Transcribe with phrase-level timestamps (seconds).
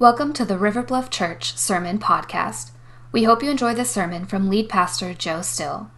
[0.00, 2.70] Welcome to the River Bluff Church Sermon Podcast.
[3.10, 5.90] We hope you enjoy this sermon from lead pastor Joe Still.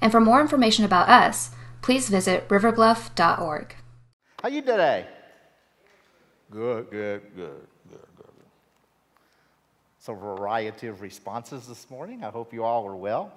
[0.00, 1.50] And for more information about us,
[1.82, 3.74] please visit riverbluff.org.
[4.40, 5.08] How you today?
[6.52, 8.44] Good, good, good, good, good.
[9.98, 12.22] It's a variety of responses this morning.
[12.22, 13.32] I hope you all are well.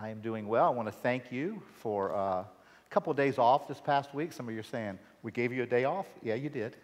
[0.00, 0.66] I am doing well.
[0.66, 2.46] I want to thank you for uh, a
[2.88, 4.32] couple of days off this past week.
[4.32, 6.06] Some of you are saying, we gave you a day off?
[6.22, 6.76] Yeah, you did.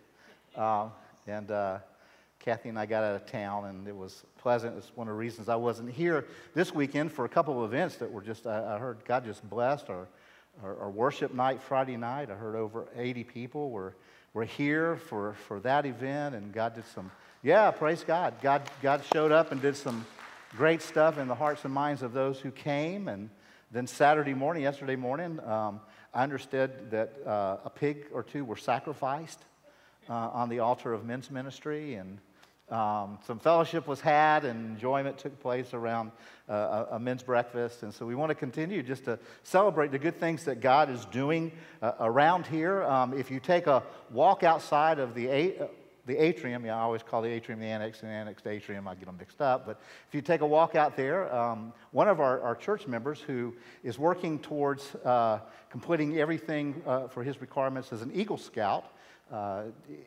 [0.57, 0.89] Uh,
[1.29, 1.79] and uh,
[2.41, 4.77] Kathy and I got out of town, and it was pleasant.
[4.79, 6.25] It's one of the reasons I wasn't here
[6.55, 9.91] this weekend for a couple of events that were just, I, heard God just blessed
[9.91, 10.09] our,
[10.63, 12.31] our, our, worship night Friday night.
[12.31, 13.95] I heard over 80 people were,
[14.33, 17.11] were here for, for that event, and God did some,
[17.43, 18.33] yeah, praise God.
[18.41, 18.63] God.
[18.81, 20.07] God showed up and did some
[20.57, 23.09] great stuff in the hearts and minds of those who came.
[23.09, 23.29] And
[23.71, 25.83] then Saturday morning, yesterday morning, um,
[26.15, 29.45] I understood that uh, a pig or two were sacrificed
[30.09, 32.19] uh, on the altar of men's ministry, and
[32.71, 36.13] um, some fellowship was had and enjoyment took place around
[36.49, 37.83] uh, a, a, men's breakfast.
[37.83, 41.05] And so we want to continue just to celebrate the good things that God is
[41.07, 41.51] doing
[41.83, 42.85] uh, around here.
[42.85, 45.67] Um, if you take a walk outside of the, a- uh,
[46.07, 48.87] the atrium, yeah, I always call the atrium the annex and the annex the atrium,
[48.87, 49.67] I get them mixed up.
[49.67, 53.21] But if you take a walk out there, um, one of our, our, church members
[53.21, 58.85] who is working towards uh, completing everything uh, for his requirements as an Eagle Scout,
[59.33, 59.63] uh,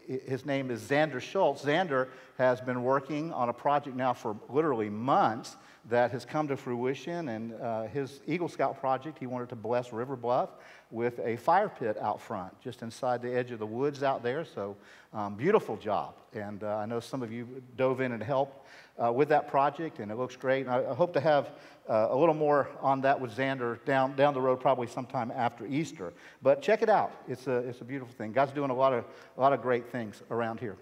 [0.07, 1.63] his name is Xander Schultz.
[1.63, 5.55] Xander has been working on a project now for literally months
[5.89, 7.29] that has come to fruition.
[7.29, 10.49] And uh, his Eagle Scout project, he wanted to bless River Bluff
[10.91, 14.45] with a fire pit out front, just inside the edge of the woods out there.
[14.45, 14.75] So,
[15.13, 16.15] um, beautiful job.
[16.33, 18.65] And uh, I know some of you dove in and helped
[19.03, 20.65] uh, with that project, and it looks great.
[20.65, 21.51] And I, I hope to have
[21.89, 25.65] uh, a little more on that with Xander down, down the road, probably sometime after
[25.65, 26.13] Easter.
[26.41, 27.11] But check it out.
[27.27, 28.31] It's a, it's a beautiful thing.
[28.31, 29.05] God's doing a lot of,
[29.37, 30.77] a lot of great things around here.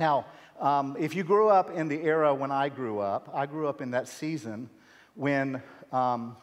[0.00, 0.24] Now,
[0.58, 3.82] um, if you grew up in the era when I grew up, I grew up
[3.82, 4.70] in that season
[5.14, 5.62] when
[5.92, 6.36] um,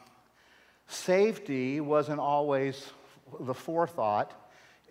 [0.88, 2.85] safety wasn't always
[3.40, 4.31] the forethought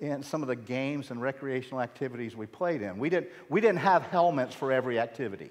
[0.00, 2.99] in some of the games and recreational activities we played in.
[2.99, 5.50] We didn't, we didn't have helmets for every activity.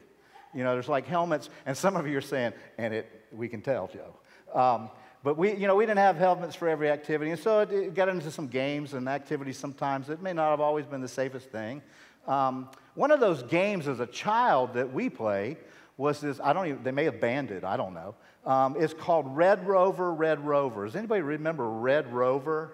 [0.53, 3.61] You know, there's like helmets, and some of you are saying, and it, we can
[3.61, 4.59] tell, Joe.
[4.59, 4.89] Um,
[5.23, 7.93] but we, you know, we didn't have helmets for every activity, and so it, it,
[7.95, 11.49] got into some games and activities sometimes that may not have always been the safest
[11.49, 11.81] thing.
[12.27, 15.57] Um, one of those games as a child that we play
[15.97, 18.15] was this, I don't even, they may have banned it, I don't know.
[18.45, 20.85] Um, it's called Red Rover, Red Rover.
[20.85, 22.71] Does anybody remember Red Rover?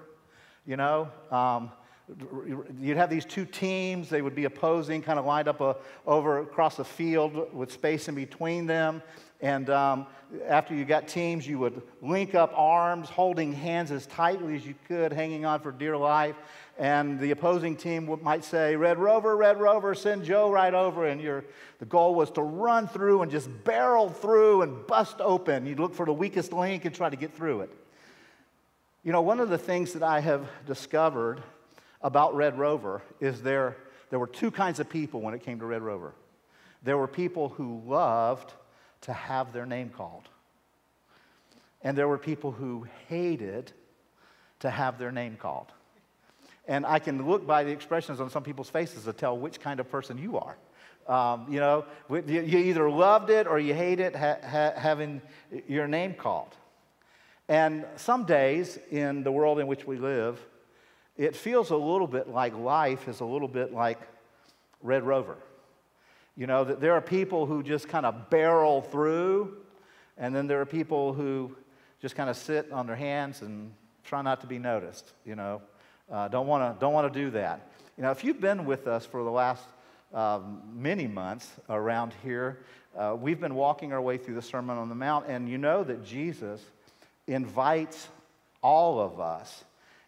[0.66, 1.10] You know?
[1.32, 1.72] Um,
[2.80, 5.74] you'd have these two teams they would be opposing kind of lined up a, uh,
[6.06, 9.02] over across the field with space in between them
[9.40, 10.06] and um,
[10.48, 14.76] after you got teams you would link up arms holding hands as tightly as you
[14.88, 16.36] could hanging on for dear life
[16.78, 21.22] and the opposing team might say red rover red rover send joe right over and
[21.22, 21.44] your,
[21.80, 25.94] the goal was to run through and just barrel through and bust open you'd look
[25.94, 27.70] for the weakest link and try to get through it
[29.04, 31.42] you know one of the things that i have discovered
[32.04, 33.78] about Red Rover is there,
[34.10, 36.14] there were two kinds of people when it came to Red Rover.
[36.84, 38.54] There were people who loved
[39.02, 40.28] to have their name called,
[41.84, 43.72] and there were people who hated
[44.60, 45.72] to have their name called.
[46.68, 49.80] And I can look by the expressions on some people's faces to tell which kind
[49.80, 50.58] of person you are.
[51.08, 55.22] Um, you know, you either loved it or you hate it ha- ha- having
[55.68, 56.56] your name called.
[57.50, 60.40] And some days in the world in which we live,
[61.18, 64.00] it feels a little bit like life is a little bit like
[64.82, 65.38] Red Rover.
[66.38, 69.58] You know, that there are people who just kind of barrel through,
[70.18, 71.56] and then there are people who
[72.02, 73.74] just kind of sit on their hands and
[74.04, 75.62] try not to be noticed, you know.
[76.12, 77.72] Uh, don't want to don't want to do that.
[77.98, 79.64] You know, if you've been with us for the last
[80.14, 82.60] um, many months around here,
[82.98, 85.84] uh, we've been walking our way through the Sermon on the Mount, and you know
[85.86, 86.62] that Jesus
[87.28, 88.10] invites
[88.62, 89.64] all of us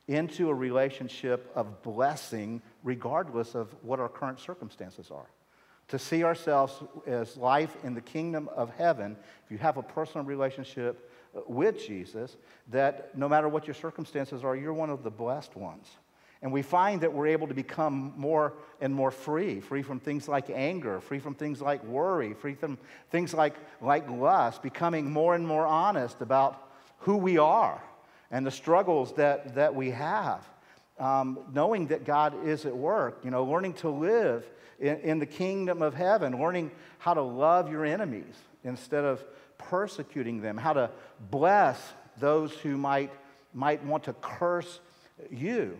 [0.10, 5.28] into a relationship of blessing, regardless of what our current circumstances are.
[5.90, 9.16] To see ourselves as life in the kingdom of heaven,
[9.46, 11.10] if you have a personal relationship
[11.48, 12.38] with Jesus,
[12.70, 15.88] that no matter what your circumstances are, you're one of the blessed ones.
[16.42, 20.28] And we find that we're able to become more and more free, free from things
[20.28, 22.78] like anger, free from things like worry, free from
[23.12, 26.70] things like, like lust, becoming more and more honest about
[27.00, 27.82] who we are
[28.30, 30.46] and the struggles that, that we have.
[31.00, 34.46] Um, knowing that God is at work, you know, learning to live
[34.80, 39.24] in, in the kingdom of heaven, learning how to love your enemies instead of
[39.58, 40.90] persecuting them, how to
[41.32, 41.80] bless
[42.18, 43.12] those who might,
[43.54, 44.80] might want to curse
[45.32, 45.78] you.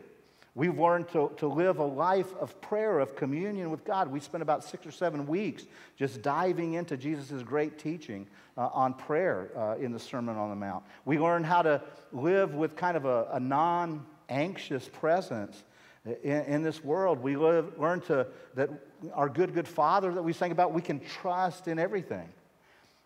[0.56, 4.12] We've learned to, to live a life of prayer, of communion with God.
[4.12, 5.64] We spent about six or seven weeks
[5.98, 10.56] just diving into Jesus' great teaching uh, on prayer uh, in the Sermon on the
[10.56, 10.84] Mount.
[11.06, 11.82] We learned how to
[12.12, 15.64] live with kind of a, a non anxious presence
[16.06, 17.20] in, in, this world.
[17.20, 18.70] We live, learn to, that
[19.14, 22.30] our good, good Father that we sang about, we can trust in everything.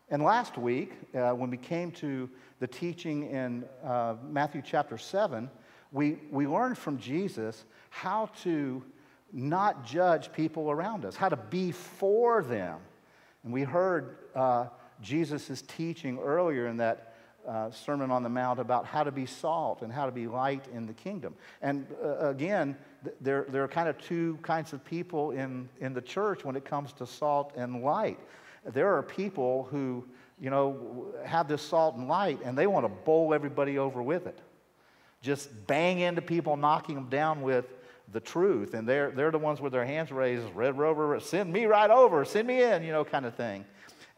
[0.10, 5.50] And last week, uh, when we came to the teaching in uh, Matthew chapter 7,
[5.92, 8.84] we, we learned from Jesus how to
[9.34, 12.80] not judge people around us, how to be for them.
[13.44, 14.68] And we heard uh,
[15.02, 17.16] Jesus' teaching earlier in that
[17.46, 20.66] uh, Sermon on the Mount about how to be salt and how to be light
[20.74, 21.34] in the kingdom.
[21.62, 25.94] And uh, again, th- there, there are kind of two kinds of people in, in
[25.94, 28.20] the church when it comes to salt and light.
[28.74, 30.06] There are people who,
[30.40, 34.28] you know, have this salt and light and they want to bowl everybody over with
[34.28, 34.40] it
[35.22, 37.66] just bang into people, knocking them down with
[38.12, 38.74] the truth.
[38.74, 42.24] And they're, they're the ones with their hands raised, Red Rover, send me right over,
[42.26, 43.66] send me in, you know, kind of thing.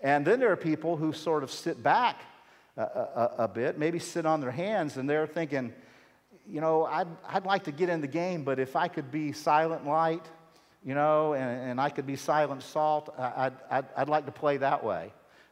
[0.02, 2.22] And then there are people who sort of sit back
[2.78, 5.74] a, a, a bit, maybe sit on their hands, and they're thinking,
[6.48, 9.34] you know, I'd, I'd like to get in the game, but if I could be
[9.34, 10.26] silent light,
[10.84, 14.58] you know, and, and I could be silent salt, I'd, I'd, I'd like to play
[14.58, 15.12] that way.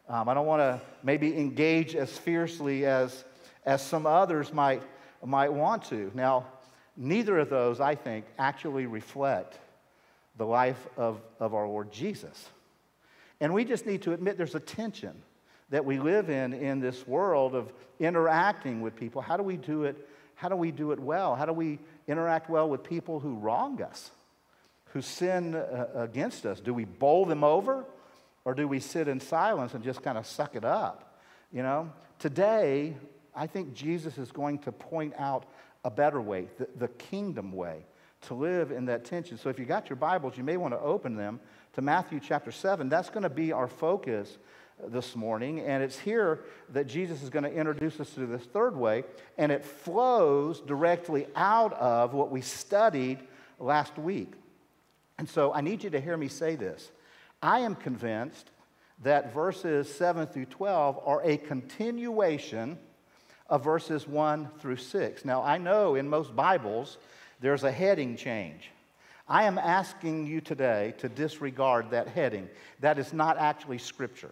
[0.09, 3.25] Um, I don't want to maybe engage as fiercely as,
[3.65, 4.81] as some others might
[5.23, 6.11] might want to.
[6.13, 6.45] Now,
[6.95, 9.59] neither of those, I think, actually reflect
[10.37, 12.49] the life of, of our Lord Jesus.
[13.39, 15.21] And we just need to admit there's a tension
[15.69, 19.21] that we live in in this world of interacting with people.
[19.21, 20.07] How do we do it?
[20.35, 21.35] How do we do it well?
[21.35, 24.11] How do we interact well with people who wrong us,
[24.97, 26.59] who sin uh, against us?
[26.59, 27.85] Do we bowl them over
[28.45, 31.19] or do we sit in silence and just kind of suck it up?
[31.53, 32.97] You know, today
[33.35, 35.45] I think Jesus is going to point out
[35.85, 37.85] a better way, the, the kingdom way,
[38.21, 39.37] to live in that tension.
[39.37, 41.39] So if you got your Bibles, you may want to open them
[41.73, 42.89] to Matthew chapter 7.
[42.89, 44.39] That's going to be our focus
[44.87, 45.59] this morning.
[45.59, 46.39] And it's here
[46.69, 49.03] that Jesus is going to introduce us to this third way.
[49.37, 53.19] And it flows directly out of what we studied
[53.59, 54.33] last week.
[55.17, 56.91] And so I need you to hear me say this.
[57.41, 58.49] I am convinced
[59.03, 62.77] that verses 7 through 12 are a continuation
[63.49, 65.25] of verses 1 through 6.
[65.25, 66.97] Now, I know in most Bibles
[67.39, 68.71] there's a heading change.
[69.29, 72.49] I am asking you today to disregard that heading.
[72.79, 74.31] That is not actually Scripture.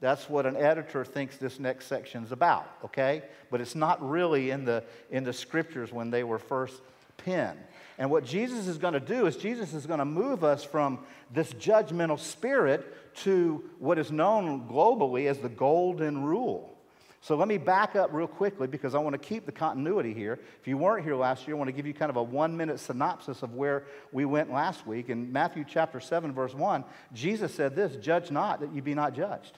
[0.00, 3.22] That's what an editor thinks this next section is about, okay?
[3.50, 6.82] But it's not really in the, in the Scriptures when they were first
[7.16, 7.60] penned.
[7.98, 10.98] And what Jesus is going to do is Jesus is going to move us from
[11.32, 16.74] this judgmental spirit to what is known globally as the golden rule.
[17.20, 20.38] So let me back up real quickly because I want to keep the continuity here.
[20.60, 22.54] If you weren't here last year, I want to give you kind of a one
[22.54, 25.08] minute synopsis of where we went last week.
[25.08, 29.14] In Matthew chapter 7, verse 1, Jesus said this Judge not that you be not
[29.14, 29.56] judged.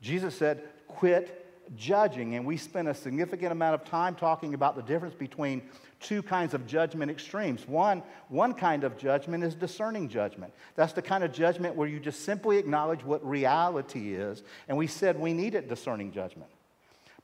[0.00, 1.44] Jesus said, Quit
[1.76, 2.36] judging.
[2.36, 5.62] And we spent a significant amount of time talking about the difference between
[6.00, 7.66] two kinds of judgment extremes.
[7.66, 10.52] One, one kind of judgment is discerning judgment.
[10.76, 14.42] That's the kind of judgment where you just simply acknowledge what reality is.
[14.68, 16.50] And we said we needed discerning judgment.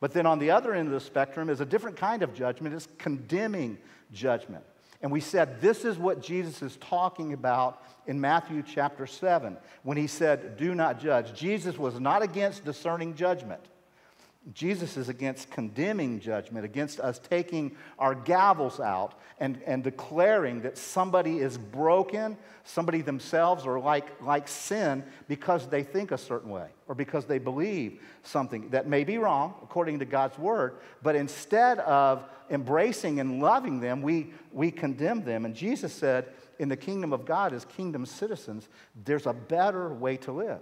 [0.00, 2.74] But then on the other end of the spectrum is a different kind of judgment,
[2.74, 3.78] it's condemning
[4.12, 4.64] judgment.
[5.02, 9.96] And we said this is what Jesus is talking about in Matthew chapter 7 when
[9.96, 11.32] he said, Do not judge.
[11.38, 13.60] Jesus was not against discerning judgment.
[14.52, 20.76] Jesus is against condemning judgment, against us taking our gavels out and, and declaring that
[20.76, 26.68] somebody is broken, somebody themselves are like, like sin because they think a certain way
[26.88, 31.78] or because they believe something that may be wrong according to God's word, but instead
[31.80, 35.46] of embracing and loving them, we, we condemn them.
[35.46, 36.26] And Jesus said,
[36.58, 38.68] in the kingdom of God, as kingdom citizens,
[39.04, 40.60] there's a better way to live.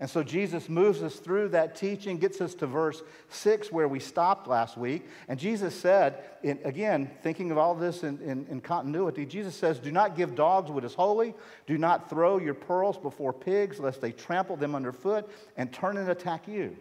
[0.00, 4.00] And so Jesus moves us through that teaching, gets us to verse 6 where we
[4.00, 5.06] stopped last week.
[5.28, 9.78] And Jesus said, in, again, thinking of all this in, in, in, continuity, Jesus says,
[9.78, 11.32] Do not give dogs what is holy.
[11.66, 16.10] Do not throw your pearls before pigs, lest they trample them underfoot and turn and
[16.10, 16.76] attack you.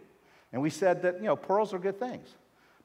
[0.51, 2.27] And we said that, you know, pearls are good things.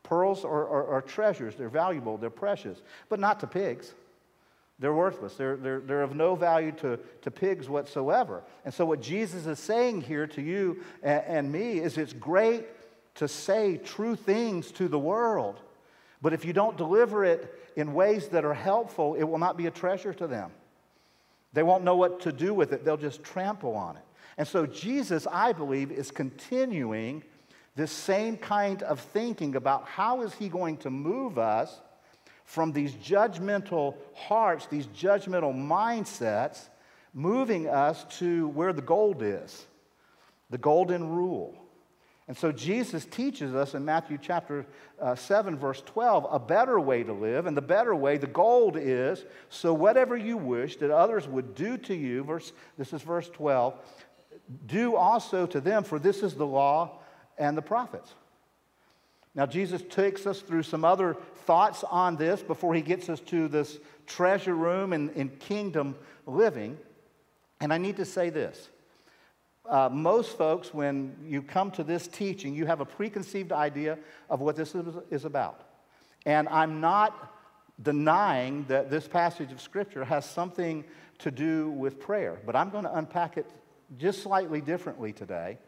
[0.03, 3.95] Pearls are, are, are treasures, they're valuable, they're precious, but not to pigs.
[4.79, 5.35] They're worthless.
[5.35, 8.45] They're, they're, they're of no value to, to pigs whatsoever.
[8.65, 12.67] And so, what Jesus is saying here to you and, and me is it's great
[13.17, 15.61] to say true things to the world,
[16.23, 19.67] but if you don't deliver it in ways that are helpful, it will not be
[19.67, 20.53] a treasure to them.
[21.53, 24.03] They won't know what to do with it, they'll just trample on it.
[24.37, 27.25] And so, Jesus, I believe, is continuing
[27.75, 31.81] this same kind of thinking about how is he going to move us
[32.49, 36.71] from these judgmental hearts, these judgmental mindsets,
[37.13, 39.67] moving us to where the gold is
[40.49, 41.55] the golden rule.
[42.27, 44.65] And so Jesus teaches us in Matthew chapter
[44.99, 47.45] uh, 7, verse 12, a better way to live.
[47.45, 51.77] And the better way, the gold is so whatever you wish that others would do
[51.77, 53.75] to you, verse, this is verse 12,
[54.65, 56.99] do also to them, for this is the law
[57.37, 58.15] and the prophets.
[59.39, 61.17] Now, Jesus takes us through some other
[61.47, 65.95] thoughts on this before he gets us to this treasure room in kingdom
[66.27, 66.77] living.
[67.61, 68.69] And I need to say this.
[69.65, 73.97] Uh, most folks, when you come to this teaching, you have a preconceived idea
[74.29, 75.61] of what this is, is about.
[76.27, 77.33] And I'm not
[77.81, 80.83] denying that this passage of Scripture has something
[81.19, 83.47] to do with prayer, but I'm going to unpack it
[83.99, 85.59] just slightly differently today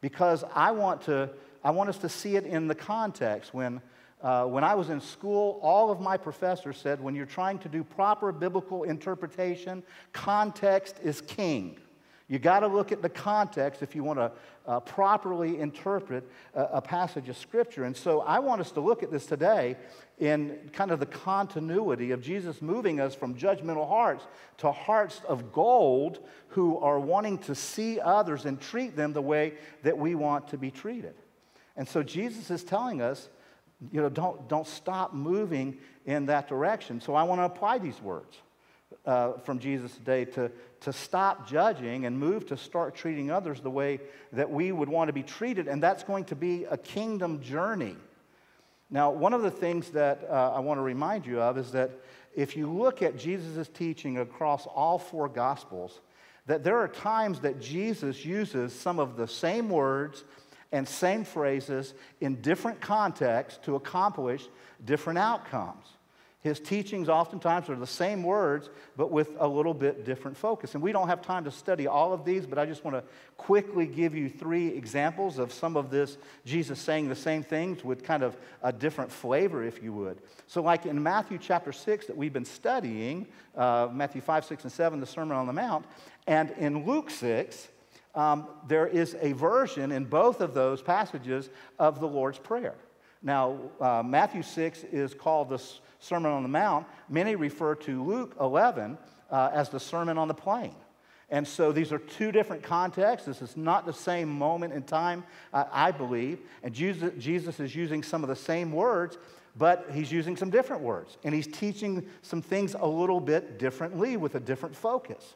[0.00, 1.30] because I want to
[1.66, 3.52] I want us to see it in the context.
[3.52, 3.80] When,
[4.22, 7.68] uh, when I was in school, all of my professors said when you're trying to
[7.68, 9.82] do proper biblical interpretation,
[10.12, 11.80] context is king.
[12.28, 14.30] You got to look at the context if you want to
[14.64, 17.82] uh, properly interpret a, a, passage of Scripture.
[17.82, 19.74] And so I want us to look at this today
[20.20, 24.24] in kind of the continuity of Jesus moving us from judgmental hearts
[24.58, 26.20] to hearts of gold
[26.50, 30.58] who are wanting to see others and treat them the way that we want to
[30.58, 31.14] be treated.
[31.76, 33.28] And so Jesus is telling us,
[33.92, 37.00] you know, don't, don't stop moving in that direction.
[37.00, 38.36] So I want to apply these words
[39.04, 43.70] uh, from Jesus today to, to stop judging and move to start treating others the
[43.70, 44.00] way
[44.32, 45.68] that we would want to be treated.
[45.68, 47.96] And that's going to be a kingdom journey.
[48.88, 51.90] Now, one of the things that uh, I want to remind you of is that
[52.34, 56.00] if you look at Jesus' teaching across all four Gospels,
[56.46, 60.22] that there are times that Jesus uses some of the same words
[60.72, 64.48] and same phrases in different contexts to accomplish
[64.84, 65.86] different outcomes.
[66.46, 70.74] His teachings oftentimes are the same words, but with a little bit different focus.
[70.74, 73.02] And we don't have time to study all of these, but I just want to
[73.36, 78.04] quickly give you three examples of some of this Jesus saying the same things with
[78.04, 80.18] kind of a different flavor, if you would.
[80.46, 84.72] So, like in Matthew chapter 6 that we've been studying, uh, Matthew 5, 6, and
[84.72, 85.84] 7, the Sermon on the Mount,
[86.28, 87.66] and in Luke 6,
[88.16, 92.74] um, there is a version in both of those passages of the Lord's Prayer.
[93.22, 95.62] Now, uh, Matthew 6 is called the
[96.00, 96.86] Sermon on the Mount.
[97.08, 98.98] Many refer to Luke 11
[99.30, 100.74] uh, as the Sermon on the Plain.
[101.28, 103.26] And so these are two different contexts.
[103.26, 106.38] This is not the same moment in time, uh, I believe.
[106.62, 109.18] And Jesus, Jesus is using some of the same words,
[109.56, 111.18] but he's using some different words.
[111.24, 115.34] And he's teaching some things a little bit differently with a different focus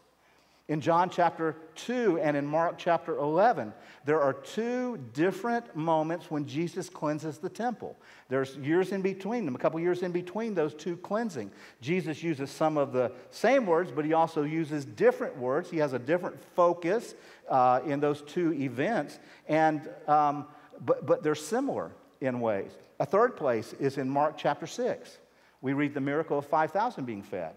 [0.71, 3.75] in John chapter 2 and in Mark chapter 11.
[4.05, 7.97] There are two different moments when Jesus cleanses the temple.
[8.29, 11.50] There's years in between them, a couple years in between those two cleansing.
[11.81, 15.69] Jesus uses some of the same words, but he also uses different words.
[15.69, 17.17] He has a different focus
[17.49, 20.47] uh, in those two events, and, um,
[20.85, 22.71] but, but they're similar in ways.
[23.00, 25.19] A third place is in Mark chapter 6.
[25.62, 27.57] We read the miracle of 5,000 being fed.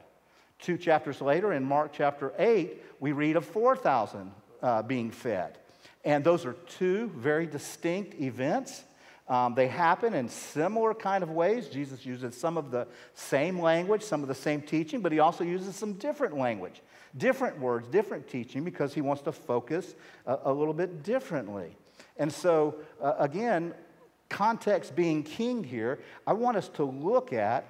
[0.63, 5.57] Two chapters later, in Mark chapter 8, we read of 4,000 uh, being fed.
[6.05, 8.85] And those are two very distinct events.
[9.27, 11.67] Um, they happen in similar kind of ways.
[11.67, 15.43] Jesus uses some of the same language, some of the same teaching, but he also
[15.43, 16.81] uses some different language,
[17.17, 21.75] different words, different teaching, because he wants to focus a, a little bit differently.
[22.15, 23.73] And so, uh, again,
[24.29, 27.65] context being king here, I want us to look at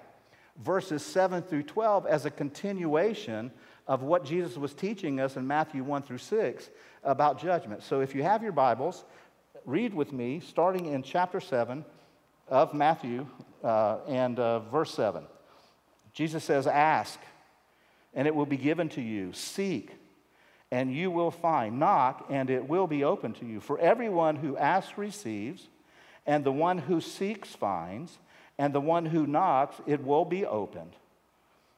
[0.61, 3.51] verses 7 through 12 as a continuation
[3.87, 6.69] of what Jesus was teaching us in Matthew 1 through 6
[7.03, 7.83] about judgment.
[7.83, 9.03] So if you have your Bibles,
[9.65, 11.83] read with me, starting in chapter 7
[12.47, 13.27] of Matthew
[13.63, 15.23] uh, and uh, verse 7.
[16.13, 17.19] Jesus says, Ask,
[18.13, 19.33] and it will be given to you.
[19.33, 19.91] Seek,
[20.71, 21.79] and you will find.
[21.79, 23.59] Knock, and it will be open to you.
[23.59, 25.67] For everyone who asks receives,
[26.25, 28.17] and the one who seeks finds
[28.63, 30.93] and the one who knocks, it will be opened.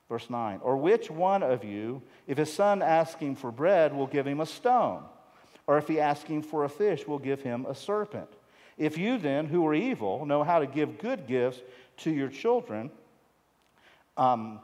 [0.07, 0.59] Verse 9.
[0.61, 4.45] Or which one of you, if his son asking for bread, will give him a
[4.45, 5.03] stone?
[5.65, 8.29] Or if he asking for a fish, will give him a serpent?
[8.77, 11.59] If you then, who are evil, know how to give good gifts
[12.03, 12.91] to your children,
[14.15, 14.59] um,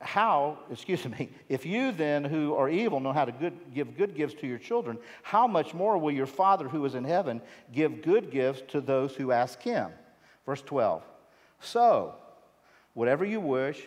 [0.00, 4.14] how, excuse me, if you then who are evil know how to good, give good
[4.14, 8.00] gifts to your children, how much more will your Father who is in heaven give
[8.00, 9.90] good gifts to those who ask him?
[10.46, 11.02] Verse 12.
[11.62, 12.16] So,
[12.94, 13.86] whatever you wish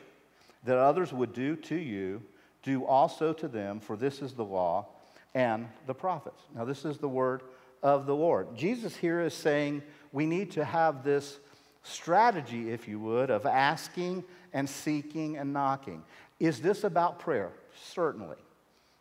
[0.64, 2.24] that others would do to you,
[2.64, 4.88] do also to them, for this is the law
[5.36, 6.42] and the prophets.
[6.56, 7.44] Now, this is the word
[7.84, 8.56] of the Lord.
[8.56, 11.38] Jesus here is saying we need to have this
[11.84, 16.02] strategy, if you would, of asking and seeking and knocking.
[16.40, 17.52] Is this about prayer?
[17.92, 18.38] Certainly.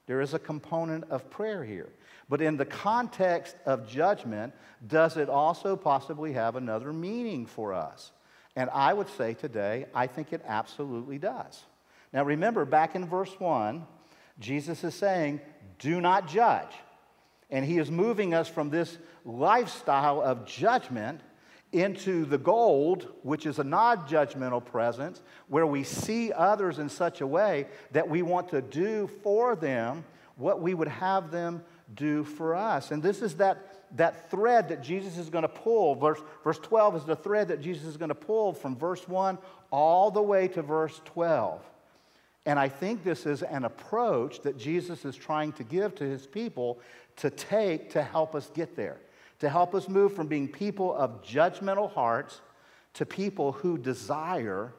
[0.06, 1.88] There is a component of prayer here.
[2.28, 4.52] But in the context of judgment,
[4.86, 8.12] does it also possibly have another meaning for us?
[8.56, 11.62] And I would say today, I think it absolutely does.
[12.12, 13.84] Now remember, back in verse 1,
[14.38, 15.40] Jesus is saying,
[15.78, 16.72] Do not judge.
[17.50, 21.20] And he is moving us from this lifestyle of judgment
[21.72, 27.20] into the gold, which is a non judgmental presence, where we see others in such
[27.20, 30.04] a way that we want to do for them
[30.36, 32.90] what we would have them do for us.
[32.90, 35.94] And this is that, that thread that Jesus is going to pull.
[35.94, 39.38] Verse, verse 12 is the thread that Jesus is going to pull from verse 1
[39.70, 41.62] all the way to verse 12.
[42.46, 46.26] And I think this is an approach that Jesus is trying to give to his
[46.26, 46.80] people
[47.16, 48.98] to take to help us get there,
[49.38, 52.40] to help us move from being people of judgmental hearts
[52.94, 54.72] to people who desire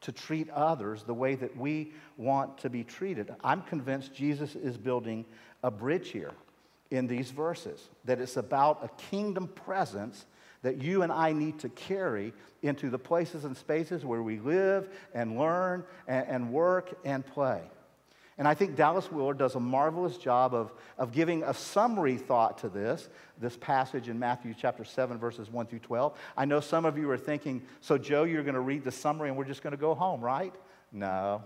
[0.00, 3.34] to treat others the way that we want to be treated.
[3.42, 5.24] I'm convinced Jesus is building
[5.62, 6.34] a bridge here
[6.90, 10.24] in these verses, that it's about a kingdom presence
[10.62, 14.88] that you and I need to carry into the places and spaces where we live
[15.14, 17.62] and learn and, and work and play.
[18.38, 22.58] And I think Dallas Willard does a marvelous job of, of giving a summary thought
[22.58, 23.08] to this,
[23.40, 26.16] this passage in Matthew chapter 7, verses 1 through 12.
[26.36, 29.28] I know some of you are thinking, so Joe, you're going to read the summary
[29.28, 30.54] and we're just going to go home, right?
[30.92, 31.42] No.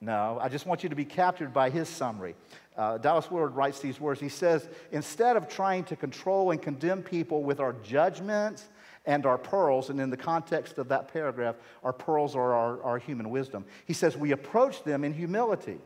[0.00, 2.34] No, I just want you to be captured by his summary.
[2.76, 4.20] Uh, Dallas Willard writes these words.
[4.20, 8.68] He says, instead of trying to control and condemn people with our judgments
[9.04, 12.98] and our pearls, and in the context of that paragraph, our pearls are our, our
[12.98, 15.78] human wisdom, he says, we approach them in humility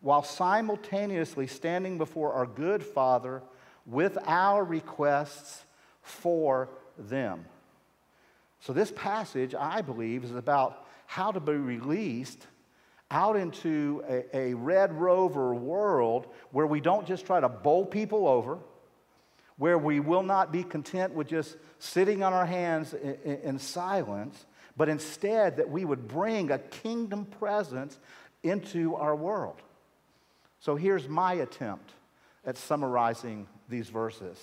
[0.00, 3.42] while simultaneously standing before our good Father
[3.86, 5.64] with our requests
[6.02, 6.68] for
[6.98, 7.46] them.
[8.60, 12.46] So, this passage, I believe, is about how to be released
[13.10, 18.26] out into a, a, Red Rover world where we don't just try to bowl people
[18.26, 18.58] over,
[19.56, 23.58] where we will not be content with just sitting on our hands in, in, in
[23.58, 27.98] silence, but instead that we would bring a kingdom presence
[28.42, 29.60] into our world.
[30.58, 31.92] So here's my attempt
[32.46, 34.38] at summarizing these verses.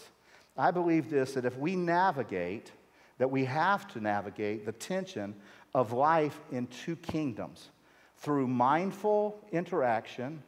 [0.58, 2.71] I believe this that if we navigate,
[3.17, 5.36] that we have to navigate the tension
[5.74, 7.69] of life in two kingdoms
[8.21, 10.41] through mindful interaction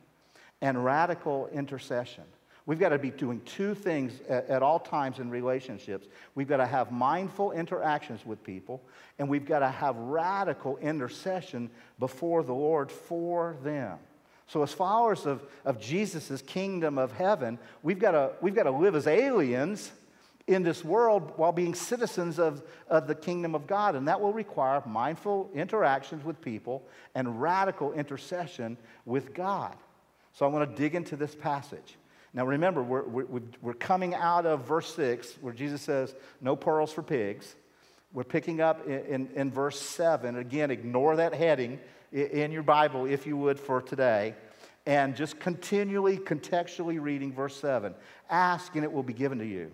[0.62, 2.24] and radical intercession.
[2.66, 6.08] We've got to be doing two things at, at, all times in relationships.
[6.34, 8.82] We've got to have mindful interactions with people,
[9.20, 13.98] and we've got to have radical intercession before the Lord for them.
[14.48, 18.72] So, as followers of, of Jesus' kingdom of heaven, we've got, to, we've got to
[18.72, 19.92] live as aliens
[20.48, 23.96] in this world while being citizens of, of the kingdom of God.
[23.96, 26.84] And that will require mindful interactions with people
[27.16, 29.76] and radical intercession with God.
[30.34, 31.96] So I want to dig into this passage.
[32.34, 36.92] Now remember, we're, we're, we're coming out of verse 6 where Jesus says, No pearls
[36.92, 37.56] for pigs.
[38.12, 40.38] We're picking up in, in, in verse 7.
[40.38, 41.80] Again, ignore that heading
[42.12, 44.36] in your Bible, if you would, for today.
[44.86, 47.96] And just continually, contextually reading verse 7.
[48.30, 49.72] Ask and it will be given to you.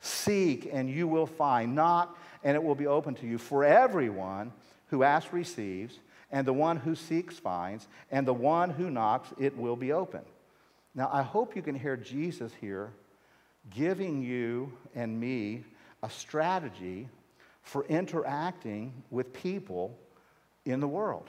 [0.00, 1.74] Seek and you will find.
[1.74, 3.38] Knock and it will be open to you.
[3.38, 4.52] For everyone
[4.88, 5.98] who asks receives,
[6.30, 10.20] and the one who seeks finds, and the one who knocks it will be open.
[10.94, 12.92] Now, I hope you can hear Jesus here
[13.70, 15.64] giving you and me
[16.02, 17.08] a strategy
[17.62, 19.98] for interacting with people
[20.64, 21.28] in the world.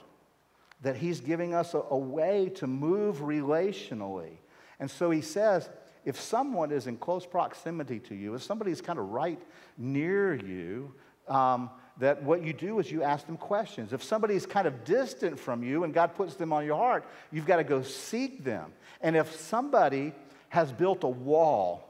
[0.82, 4.32] That he's giving us a, a way to move relationally.
[4.78, 5.68] And so he says,
[6.04, 9.40] if someone is in close proximity to you, if somebody's kind of right
[9.76, 10.94] near you,
[11.28, 13.92] um, that what you do is you ask them questions.
[13.92, 17.46] If somebody's kind of distant from you and God puts them on your heart, you've
[17.46, 18.72] got to go seek them.
[19.02, 20.12] And if somebody
[20.48, 21.86] has built a wall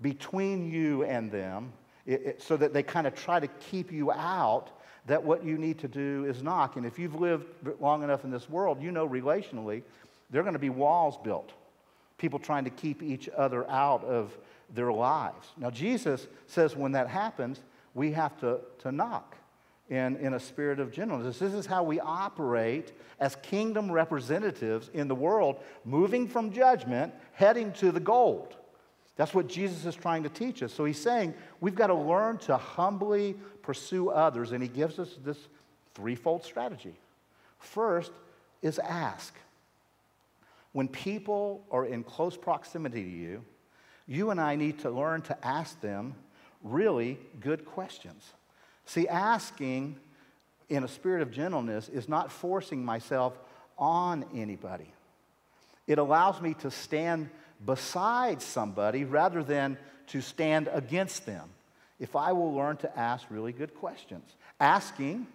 [0.00, 1.72] between you and them,
[2.06, 4.70] it, it, so that they kind of try to keep you out,
[5.06, 6.76] that what you need to do is knock.
[6.76, 7.46] And if you've lived
[7.80, 9.82] long enough in this world, you know relationally,
[10.30, 11.52] there are going to be walls built
[12.18, 14.36] people trying to keep each other out of
[14.74, 15.48] their lives.
[15.56, 17.60] Now, Jesus says when that happens,
[17.94, 19.36] we have to, to knock
[19.88, 21.38] in, in a spirit of gentleness.
[21.38, 27.72] This is how we operate as kingdom representatives in the world, moving from judgment, heading
[27.74, 28.56] to the gold.
[29.16, 30.72] That's what Jesus is trying to teach us.
[30.72, 35.16] So he's saying we've got to learn to humbly pursue others, and he gives us
[35.24, 35.38] this
[35.94, 36.94] threefold strategy.
[37.58, 38.12] First
[38.62, 39.34] is ask.
[40.72, 43.44] When people are in close proximity to you,
[44.06, 46.14] you and I need to learn to ask them
[46.62, 48.32] really good questions.
[48.86, 49.96] See, asking
[50.68, 53.38] in a spirit of gentleness is not forcing myself
[53.78, 54.92] on anybody.
[55.86, 57.30] It allows me to stand
[57.64, 59.78] beside somebody rather than
[60.08, 61.48] to stand against them
[61.98, 64.36] if I will learn to ask really good questions.
[64.60, 65.26] Asking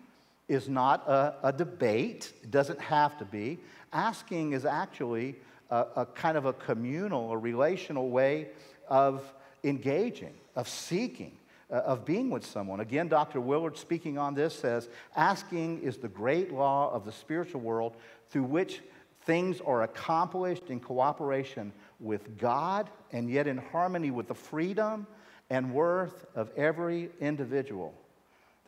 [0.47, 3.59] is not a, a debate, it doesn't have to be.
[3.93, 5.35] Asking is actually
[5.69, 8.49] a, a kind of a communal, a relational way
[8.89, 11.37] of engaging, of seeking.
[11.71, 12.81] Uh, of being with someone.
[12.81, 13.41] Again, Dr.
[13.41, 17.95] Willard, speaking on this, says asking is the great law of the spiritual world
[18.29, 18.81] through which
[19.25, 25.07] things are accomplished in cooperation with God and yet in harmony with the freedom
[25.49, 27.93] and worth of every individual.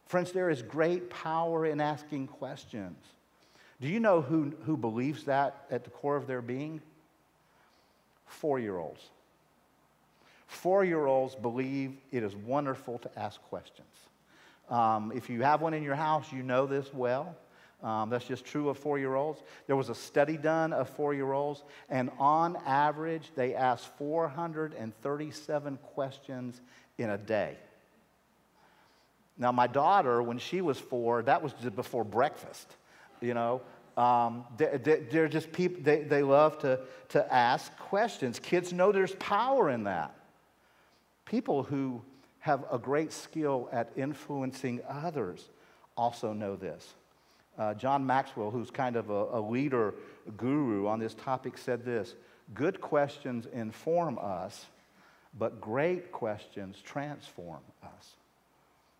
[0.07, 2.97] Friends, there is great power in asking questions.
[3.81, 6.81] Do you know who, who believes that at the core of their being?
[8.25, 9.01] Four year olds.
[10.47, 13.87] Four year olds believe it is wonderful to ask questions.
[14.69, 17.35] Um, if you have one in your house, you know this well.
[17.83, 19.41] Um, that's just true of four year olds.
[19.67, 25.77] There was a study done of four year olds, and on average, they asked 437
[25.93, 26.61] questions
[26.97, 27.57] in a day.
[29.37, 32.73] Now, my daughter, when she was four, that was before breakfast,
[33.21, 33.61] you know.
[33.97, 38.39] Um, they, they're just people, they, they love to, to ask questions.
[38.39, 40.13] Kids know there's power in that.
[41.25, 42.01] People who
[42.39, 45.49] have a great skill at influencing others
[45.95, 46.93] also know this.
[47.57, 49.93] Uh, John Maxwell, who's kind of a, a leader
[50.35, 52.15] guru on this topic, said this
[52.53, 54.65] Good questions inform us,
[55.39, 58.15] but great questions transform us.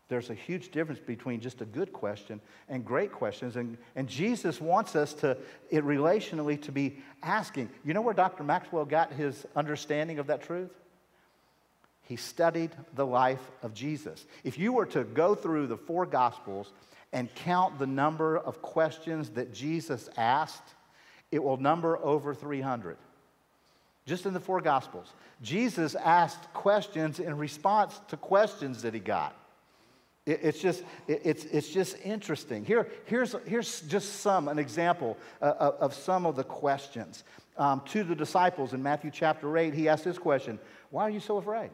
[0.08, 2.40] There's a huge difference between just a good question
[2.70, 3.56] and great questions.
[3.56, 5.38] And, and Jesus wants us to,
[5.72, 7.70] it relationally, to be asking.
[7.84, 8.44] You know where Dr.
[8.44, 10.70] Maxwell got his understanding of that truth?
[12.04, 14.28] He studied the life of Jesus.
[14.44, 16.72] If you were to go through the four Gospels
[17.12, 20.76] and count the number of questions that Jesus asked,
[21.32, 22.98] it will number over 300.
[24.06, 25.14] Just in the four Gospels.
[25.42, 29.36] Jesus asked questions in response to questions that he got.
[30.26, 32.66] It's just, it's, it's just interesting.
[32.66, 37.24] Here, here's, here's just some, an example uh, of some of the questions.
[37.58, 40.60] Um, to the disciples in Matthew chapter 8, he asked this question
[40.90, 41.70] Why are you so afraid?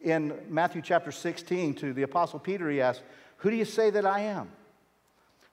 [0.00, 3.02] In Matthew chapter 16, to the apostle Peter, he asked,
[3.38, 4.50] Who do you say that I am?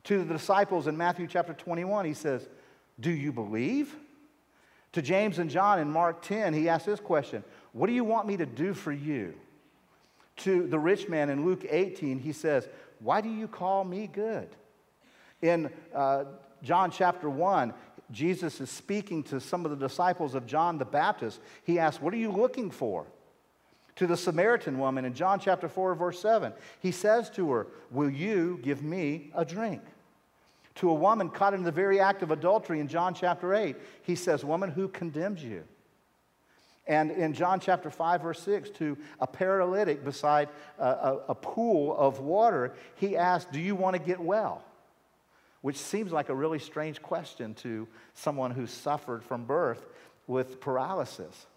[0.06, 2.48] To the disciples in Matthew chapter 21, he says,
[3.00, 3.94] Do you believe?
[4.94, 8.28] To James and John in Mark 10, he asked this question What do you want
[8.28, 9.34] me to do for you?
[10.38, 12.68] To the rich man in Luke 18, he says,
[13.00, 14.50] Why do you call me good?
[15.42, 16.26] In uh,
[16.64, 17.74] John chapter 1,
[18.12, 21.40] Jesus is speaking to some of the disciples of John the Baptist.
[21.64, 23.06] He asks, What are you looking for?
[23.98, 28.10] To the Samaritan woman in John chapter 4, verse 7, he says to her, Will
[28.10, 29.82] you give me a drink?
[30.76, 34.16] To a woman caught in the very act of adultery in John chapter 8, he
[34.16, 35.64] says, Woman, who condemns you?
[36.88, 41.96] And in John chapter 5, verse 6, to a paralytic beside a, a, a pool
[41.98, 44.64] of water, he asked, Do you want to get well?
[45.62, 49.84] Which seems like a really strange question to someone who suffered from birth
[50.28, 51.48] with paralysis.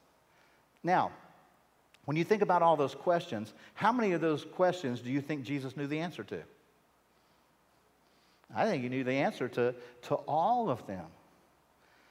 [0.83, 1.11] Now,
[2.07, 5.45] when you think about all those questions, how many of those questions do you think
[5.45, 6.43] Jesus knew the answer to?
[8.55, 11.05] I think he knew the answer to, to all of them.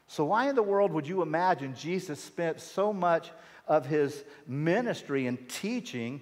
[0.07, 3.31] So, why in the world would you imagine Jesus spent so much
[3.67, 6.21] of his ministry and teaching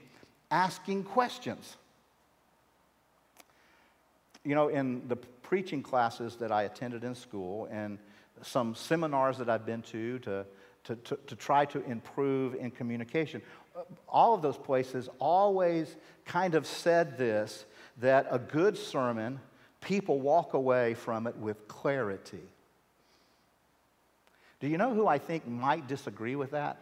[0.50, 1.78] asking questions?
[4.44, 8.00] You know, in the preaching classes that I attended in school and
[8.42, 10.46] some seminars that I've been to to,
[10.86, 13.42] to, to, to try to improve in communication,
[14.10, 15.96] all of those places always
[16.26, 17.66] kind of said this
[17.98, 19.40] that a good sermon,
[19.80, 22.42] people walk away from it with clarity.
[24.60, 26.78] Do you know who I think might disagree with that?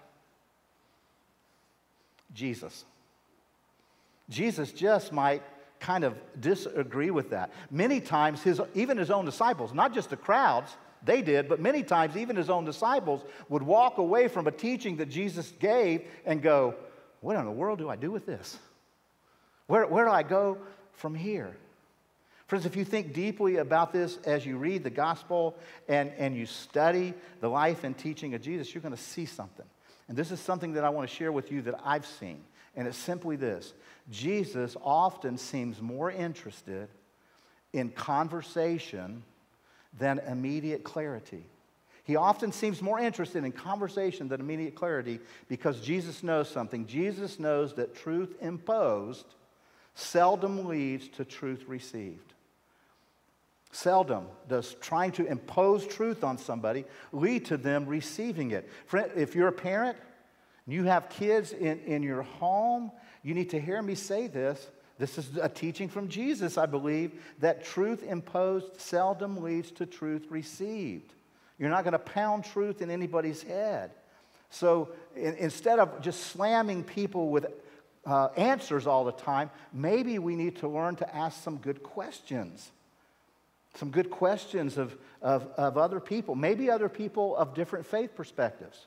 [2.34, 2.86] Jesus.
[4.30, 5.44] Jesus just might
[5.80, 7.52] kind of disagree with that.
[7.70, 11.84] Many times, his, even his own disciples, not just the crowds, they did, but many
[11.84, 16.42] times, even his own disciples would walk away from a teaching that Jesus gave and
[16.42, 16.76] go,
[17.20, 18.58] What in the world do I do with this?
[19.68, 20.58] Where, where do I go
[20.94, 21.58] from here?
[22.48, 25.56] Friends, if you think deeply about this as you read the gospel
[25.88, 29.66] and, and you study the life and teaching of Jesus, you're going to see something.
[30.08, 32.44] And this is something that I want to share with you that I've seen.
[32.76, 33.74] And it's simply this
[34.12, 36.90] Jesus often seems more interested
[37.72, 39.24] in conversation
[39.98, 41.46] than immediate clarity.
[42.04, 46.86] He often seems more interested in conversation than immediate clarity because Jesus knows something.
[46.86, 49.26] Jesus knows that truth imposed
[49.96, 52.33] seldom leads to truth received.
[53.74, 58.70] Seldom does trying to impose truth on somebody lead to them receiving it.
[58.94, 59.98] If you're a parent,
[60.66, 62.92] and you have kids in, in your home,
[63.24, 64.70] you need to hear me say this.
[65.00, 70.28] This is a teaching from Jesus, I believe, that truth imposed seldom leads to truth
[70.30, 71.12] received.
[71.58, 73.90] You're not going to pound truth in anybody's head.
[74.52, 77.48] So in, instead of just slamming people with
[78.06, 82.72] uh, answers all the time, maybe we need to learn to ask some good questions.
[83.76, 88.86] Some good questions of, of, of other people, maybe other people of different faith perspectives.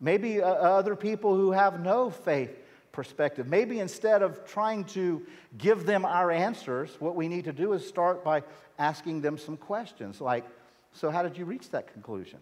[0.00, 2.56] Maybe uh, other people who have no faith
[2.92, 3.46] perspective.
[3.46, 5.24] Maybe instead of trying to
[5.58, 8.42] give them our answers, what we need to do is start by
[8.78, 10.44] asking them some questions like,
[10.92, 12.38] So, how did you reach that conclusion?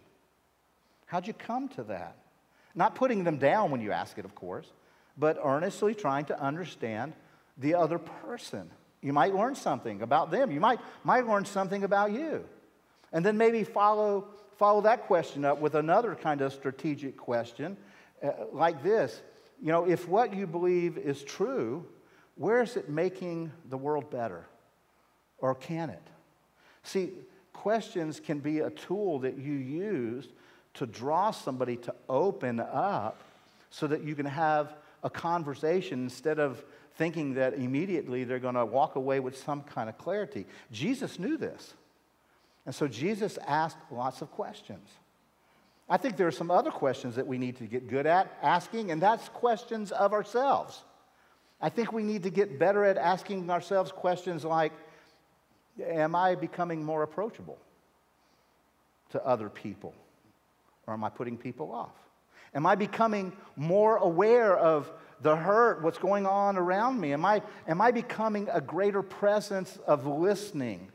[1.06, 2.16] How'd you come to that?
[2.74, 4.66] Not putting them down when you ask it, of course,
[5.16, 7.12] but earnestly trying to understand
[7.58, 8.70] the other person.
[9.04, 10.50] You might learn something about them.
[10.50, 12.42] You might, might learn something about you.
[13.12, 17.76] And then maybe follow, follow that question up with another kind of strategic question
[18.22, 19.20] uh, like this
[19.60, 21.84] You know, if what you believe is true,
[22.36, 24.46] where is it making the world better?
[25.36, 26.02] Or can it?
[26.82, 27.10] See,
[27.52, 30.28] questions can be a tool that you use
[30.74, 33.20] to draw somebody to open up
[33.68, 36.64] so that you can have a conversation instead of
[36.96, 40.46] thinking that immediately they're going to walk away with some kind of clarity.
[40.70, 41.74] Jesus knew this.
[42.66, 44.88] And so Jesus asked lots of questions.
[45.88, 48.90] I think there are some other questions that we need to get good at asking,
[48.90, 50.82] and that's questions of ourselves.
[51.60, 54.72] I think we need to get better at asking ourselves questions like
[55.82, 57.58] Am I becoming more approachable
[59.10, 59.92] to other people?
[60.86, 61.94] Or am I putting people off?
[62.54, 64.90] Am I becoming more aware of
[65.24, 67.14] the hurt, what's going on around me?
[67.14, 70.92] Am I, am I becoming a greater presence of listening?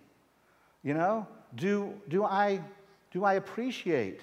[0.84, 2.62] You know, do, do, I,
[3.12, 4.22] do I appreciate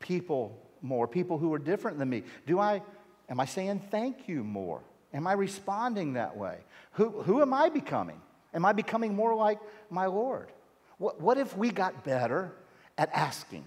[0.00, 2.22] people more, people who are different than me?
[2.46, 2.80] Do I,
[3.28, 4.80] am I saying thank you more?
[5.12, 6.56] Am I responding that way?
[6.92, 8.22] Who, who am I becoming?
[8.54, 9.58] Am I becoming more like
[9.90, 10.50] my Lord?
[10.96, 12.52] What, what if we got better
[12.96, 13.66] at asking?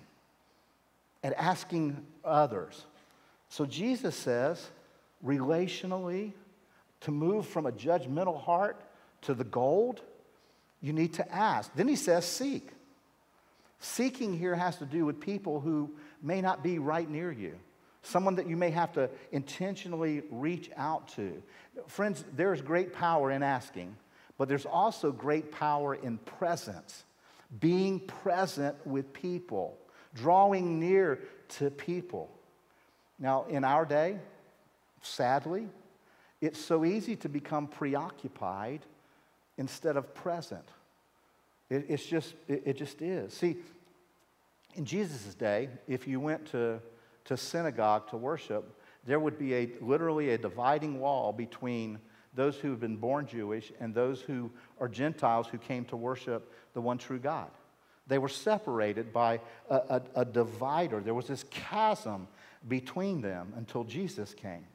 [1.23, 2.86] At asking others.
[3.49, 4.67] So Jesus says,
[5.25, 6.34] relationally,
[7.01, 8.82] to move from a judgmental heart
[9.21, 10.01] to the gold,
[10.82, 11.73] you need to ask.
[11.75, 12.69] Then he says, seek.
[13.79, 17.55] Seeking here has to do with people who may not be right near you,
[18.03, 21.41] someone that you may have to intentionally reach out to.
[21.88, 23.95] Friends, there's great power in asking,
[24.38, 27.05] but there's also great power in presence,
[27.60, 29.77] being present with people,
[30.13, 32.29] drawing near to people.
[33.17, 34.17] Now, in our day,
[35.01, 35.67] sadly,
[36.41, 38.81] it's so easy to become preoccupied
[39.57, 40.67] instead of present.
[41.69, 43.33] It, it's just, it, it just is.
[43.33, 43.57] See,
[44.75, 46.79] in Jesus' day, if you went to,
[47.25, 51.99] to synagogue to worship, there would be a, literally a dividing wall between
[52.33, 56.53] those who have been born Jewish and those who are Gentiles who came to worship
[56.73, 57.49] the one true God.
[58.07, 60.99] They were separated by a, a, a divider.
[60.99, 62.27] There was this chasm
[62.67, 64.65] between them until Jesus came.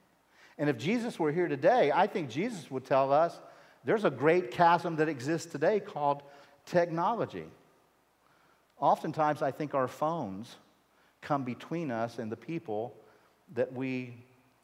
[0.58, 3.38] And if Jesus were here today, I think Jesus would tell us
[3.84, 6.22] there's a great chasm that exists today called
[6.64, 7.44] technology.
[8.78, 10.56] Oftentimes, I think our phones
[11.20, 12.94] come between us and the people
[13.54, 14.14] that we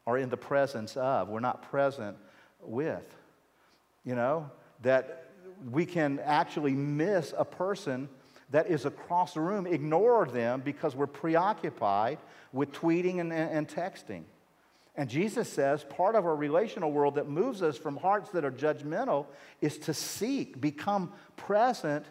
[0.07, 2.16] are in the presence of, we're not present
[2.62, 3.16] with.
[4.05, 4.50] You know,
[4.83, 5.29] that
[5.70, 8.09] we can actually miss a person
[8.50, 12.18] that is across the room, ignore them because we're preoccupied
[12.53, 14.22] with tweeting and, and, and texting.
[14.96, 18.50] And Jesus says part of our relational world that moves us from hearts that are
[18.50, 19.26] judgmental
[19.61, 22.07] is to seek, become present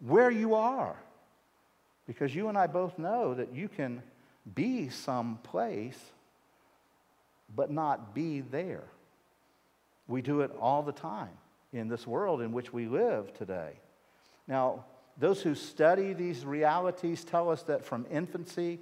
[0.00, 0.96] where you are.
[2.06, 4.02] Because you and I both know that you can
[4.54, 5.98] be someplace,
[7.54, 8.84] but not be there.
[10.08, 11.36] We do it all the time
[11.72, 13.74] in this world in which we live today.
[14.48, 14.84] Now,
[15.18, 18.80] those who study these realities tell us that from infancy,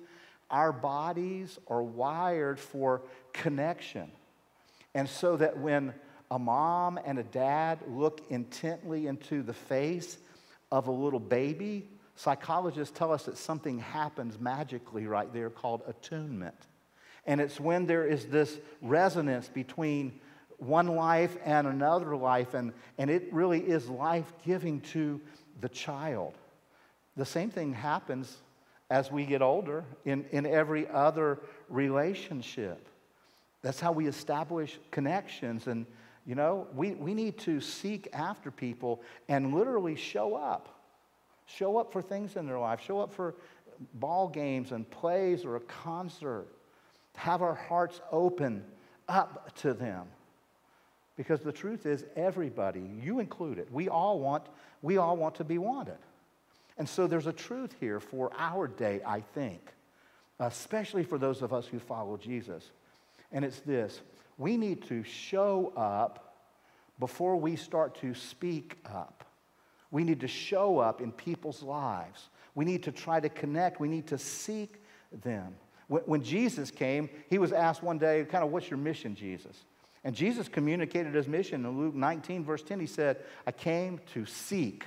[0.50, 4.10] our bodies are wired for connection.
[4.94, 5.94] And so that when
[6.30, 10.18] a mom and a dad look intently into the face
[10.70, 16.54] of a little baby, psychologists tell us that something happens magically right there called attunement.
[17.26, 20.20] And it's when there is this resonance between
[20.58, 25.20] one life and another life, and, and it really is life giving to
[25.60, 26.34] the child.
[27.16, 28.36] The same thing happens
[28.90, 32.88] as we get older in, in every other relationship.
[33.62, 35.68] That's how we establish connections.
[35.68, 35.86] And,
[36.26, 40.68] You know, we, we need to seek after people and literally show up.
[41.46, 42.80] Show up for things in their life.
[42.80, 43.34] Show up for
[43.94, 46.46] ball games and plays or a concert.
[47.16, 48.64] Have our hearts open
[49.08, 50.06] up to them.
[51.16, 54.44] Because the truth is, everybody, you included, we all want,
[54.80, 55.98] we all want to be wanted.
[56.80, 59.60] And so there's a truth here for our day, I think,
[60.38, 62.70] especially for those of us who follow Jesus.
[63.32, 64.00] And it's this
[64.38, 66.38] we need to show up
[66.98, 69.26] before we start to speak up.
[69.90, 72.30] We need to show up in people's lives.
[72.54, 73.78] We need to try to connect.
[73.78, 75.56] We need to seek them.
[75.88, 79.64] When, Jesus came, he was asked one day, kind of, what's your mission, Jesus?
[80.02, 82.80] And Jesus communicated his mission in Luke 19, verse 10.
[82.80, 84.86] He said, I came to seek,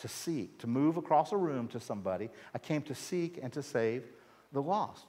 [0.00, 2.30] to seek, to move across a room to somebody.
[2.54, 4.04] I came to seek and to save
[4.52, 5.06] the lost.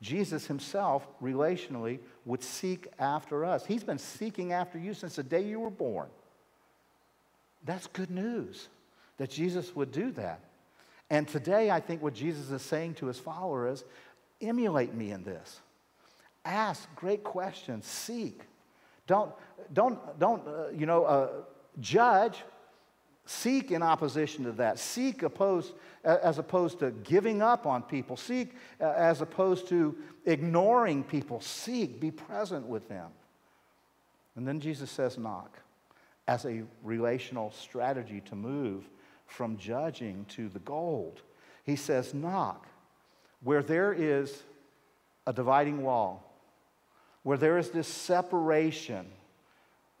[0.00, 3.64] Jesus himself, relationally, would seek after us.
[3.64, 6.08] He's been seeking after you since the day you were born.
[7.64, 8.68] That's good news
[9.18, 10.40] that Jesus would do that.
[11.08, 13.84] And today, I think what Jesus is saying to his followers
[14.40, 15.60] emulate me in this.
[16.44, 18.40] Ask great questions, seek.
[19.06, 19.32] Don't,
[19.72, 21.28] don't, don't uh, you know, uh,
[21.78, 22.38] judge.
[23.24, 24.78] Seek in opposition to that.
[24.78, 25.72] Seek opposed,
[26.04, 28.16] as opposed to giving up on people.
[28.16, 31.40] Seek as opposed to ignoring people.
[31.40, 33.10] Seek, be present with them.
[34.34, 35.58] And then Jesus says, knock
[36.26, 38.88] as a relational strategy to move
[39.26, 41.22] from judging to the gold.
[41.64, 42.66] He says, knock.
[43.42, 44.42] Where there is
[45.26, 46.28] a dividing wall,
[47.22, 49.06] where there is this separation,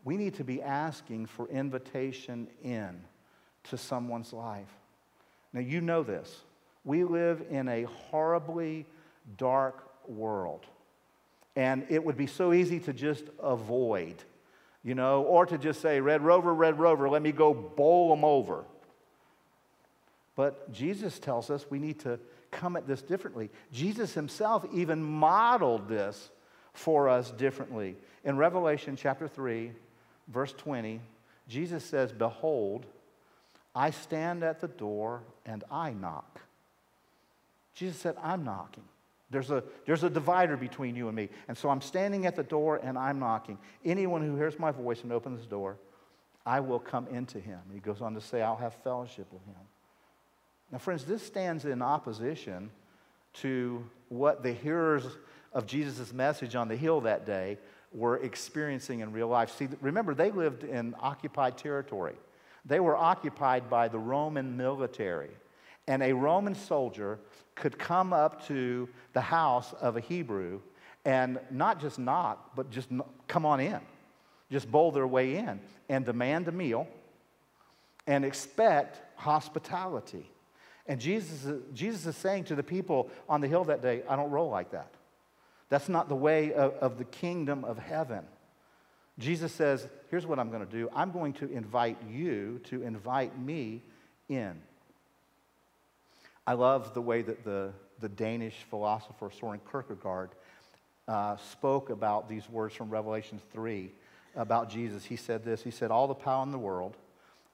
[0.04, 3.00] we need to be asking for invitation in
[3.64, 4.68] to someone's life.
[5.52, 6.40] Now, you know this.
[6.84, 8.86] We live in a horribly
[9.36, 10.66] dark world.
[11.54, 14.16] And it would be so easy to just avoid,
[14.82, 18.24] you know, or to just say, Red Rover, Red Rover, let me go bowl them
[18.24, 18.64] over.
[20.34, 22.18] But Jesus tells us we need to
[22.50, 23.50] come at this differently.
[23.72, 26.30] Jesus himself even modeled this
[26.72, 27.96] for us differently.
[28.24, 29.72] In Revelation chapter 3,
[30.28, 31.00] verse 20,
[31.48, 32.86] Jesus says, Behold,
[33.74, 36.40] I stand at the door and I knock.
[37.74, 38.84] Jesus said, I'm knocking.
[39.30, 41.30] There's a, there's a divider between you and me.
[41.48, 43.58] And so I'm standing at the door and I'm knocking.
[43.84, 45.78] Anyone who hears my voice and opens the door,
[46.44, 47.60] I will come into him.
[47.72, 49.54] He goes on to say, I'll have fellowship with him.
[50.70, 52.70] Now, friends, this stands in opposition
[53.34, 55.04] to what the hearers
[55.54, 57.58] of Jesus' message on the hill that day
[57.92, 59.50] were experiencing in real life.
[59.56, 62.14] See, remember, they lived in occupied territory.
[62.64, 65.30] They were occupied by the Roman military.
[65.88, 67.18] And a Roman soldier
[67.54, 70.60] could come up to the house of a Hebrew
[71.04, 72.88] and not just knock, but just
[73.26, 73.80] come on in,
[74.50, 76.86] just bowl their way in and demand a meal
[78.06, 80.30] and expect hospitality.
[80.86, 84.30] And Jesus, Jesus is saying to the people on the hill that day, I don't
[84.30, 84.92] roll like that.
[85.68, 88.24] That's not the way of, of the kingdom of heaven.
[89.18, 93.38] Jesus says, Here's what I'm going to do I'm going to invite you to invite
[93.38, 93.82] me
[94.28, 94.60] in.
[96.46, 100.30] I love the way that the, the Danish philosopher Soren Kierkegaard
[101.06, 103.90] uh, spoke about these words from Revelation 3
[104.34, 105.04] about Jesus.
[105.04, 106.96] He said this He said, All the power in the world,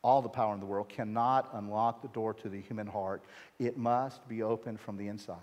[0.02, 3.22] all the power in the world cannot unlock the door to the human heart.
[3.58, 5.38] It must be opened from the inside.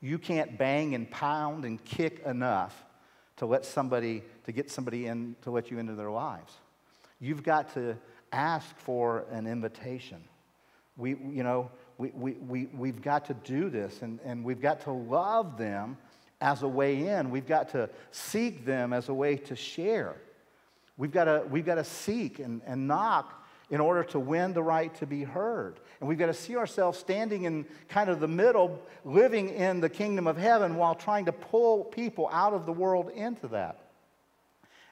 [0.00, 2.84] You can't bang and pound and kick enough
[3.38, 6.52] to let somebody, to get somebody in, to let you into their lives.
[7.20, 7.96] You've got to
[8.32, 10.22] ask for an invitation.
[10.96, 14.80] We, you know, we, we, we, we've got to do this and, and we've got
[14.82, 15.96] to love them
[16.40, 17.30] as a way in.
[17.30, 20.16] We've got to seek them as a way to share.
[20.96, 24.62] We've got to, we've got to seek and, and knock in order to win the
[24.62, 25.78] right to be heard.
[26.00, 29.88] And we've got to see ourselves standing in kind of the middle, living in the
[29.88, 33.78] kingdom of heaven while trying to pull people out of the world into that.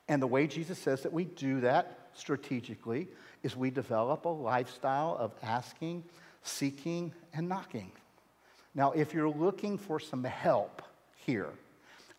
[0.09, 3.09] And the way Jesus says that we do that strategically
[3.43, 6.05] is we develop a lifestyle of asking,
[6.43, 7.93] seeking, and knocking.
[8.75, 10.83] Now, if you're looking for some help
[11.17, 11.49] here,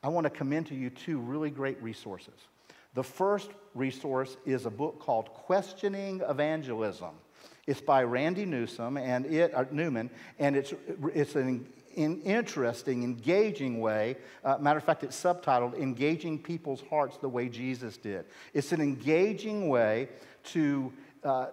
[0.03, 2.33] I want to commend to you two really great resources.
[2.93, 7.15] The first resource is a book called Questioning Evangelism.
[7.67, 10.09] It's by Randy Newsom and it, uh, Newman,
[10.39, 10.73] and it's,
[11.13, 11.67] it's an
[11.97, 14.15] in interesting, engaging way.
[14.43, 18.25] Uh, matter of fact, it's subtitled Engaging People's Hearts the Way Jesus Did.
[18.53, 20.07] It's an engaging way
[20.45, 21.47] to uh,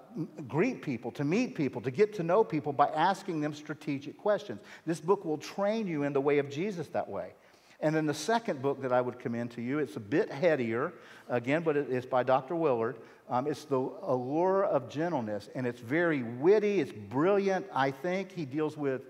[0.47, 4.61] greet people, to meet people, to get to know people by asking them strategic questions.
[4.85, 7.33] This book will train you in the way of Jesus that way.
[7.81, 10.93] And then the second book that I would commend to you, it's a bit headier,
[11.29, 12.55] again, but it's by Dr.
[12.57, 12.97] Willard.
[13.29, 18.33] Um, it's The Allure of Gentleness, and it's very witty, it's brilliant, I think.
[18.33, 19.03] He deals with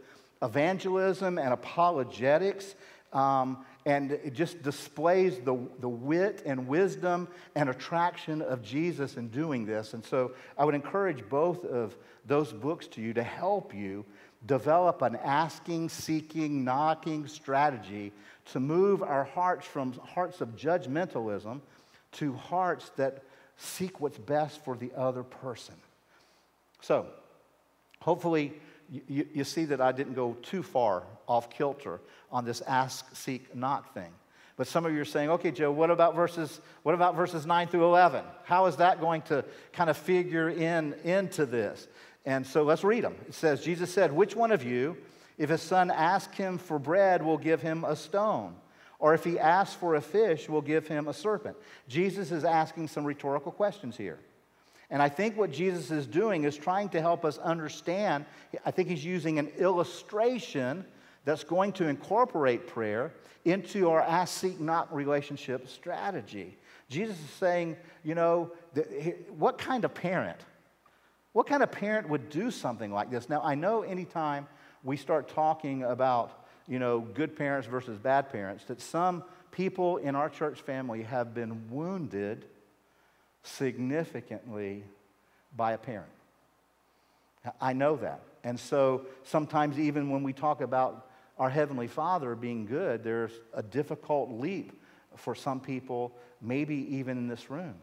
[0.42, 2.74] evangelism and apologetics.
[3.12, 9.28] Um, and it just displays the, the wit and wisdom and attraction of Jesus in
[9.28, 9.94] doing this.
[9.94, 11.96] And so I would encourage both of
[12.26, 14.04] those books to you to help you
[14.46, 18.12] develop an asking, seeking, knocking strategy
[18.52, 21.60] to move our hearts from hearts of judgmentalism
[22.12, 23.22] to hearts that
[23.56, 25.74] seek what's best for the other person.
[26.80, 27.06] So,
[28.00, 28.52] hopefully,
[28.90, 33.54] you, you, see that I didn't go too far off kilter on this ask, seek,
[33.56, 34.12] knock thing.
[34.56, 37.68] But some of you are saying, okay, Joe, what about verses, what about verses 9
[37.68, 38.24] through 11?
[38.44, 41.88] How is that going to kind of figure in into this?
[42.24, 43.16] And so let's read them.
[43.28, 44.96] It says, Jesus said, Which one of you,
[45.36, 48.54] if his son asks him for bread, will give him a stone?
[48.98, 51.56] Or if he asks for a fish, will give him a serpent?
[51.88, 54.18] Jesus is asking some rhetorical questions here.
[54.90, 58.24] And I think what Jesus is doing is trying to help us understand.
[58.64, 60.84] I think he's using an illustration
[61.24, 63.12] that's going to incorporate prayer
[63.44, 66.56] into our ask, seek, knock relationship strategy.
[66.88, 68.52] Jesus is saying, you know,
[69.36, 70.38] what kind of parent,
[71.34, 73.28] what kind of parent would do something like this?
[73.28, 74.46] Now, I know anytime
[74.84, 80.14] we start talking about, you know, good parents versus bad parents, that some people in
[80.14, 82.44] our church family have been wounded
[83.42, 84.84] significantly
[85.56, 86.08] by a parent.
[87.60, 88.20] I know that.
[88.44, 93.62] And so sometimes, even when we talk about our Heavenly Father being good, there's a
[93.62, 94.72] difficult leap
[95.16, 97.74] for some people, maybe even in this room.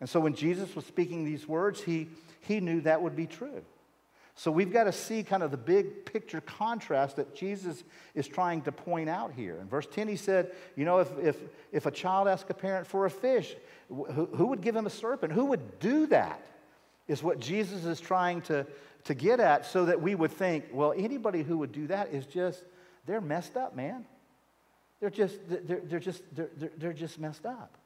[0.00, 2.08] And so when Jesus was speaking these words, he,
[2.40, 3.62] he knew that would be true.
[4.34, 7.84] So we've got to see kind of the big picture contrast that Jesus
[8.14, 9.58] is trying to point out here.
[9.60, 11.36] In verse 10, he said, You know, if, if,
[11.72, 13.54] if a child asks a parent for a fish,
[13.88, 15.32] who, who would give him a serpent?
[15.32, 16.40] Who would do that?
[17.06, 18.66] Is what Jesus is trying to,
[19.04, 22.24] to get at so that we would think, well, anybody who would do that is
[22.24, 22.62] just,
[23.04, 24.06] they're messed up, man.
[25.00, 27.76] They're just, they're, they're just, they're, they're just messed up.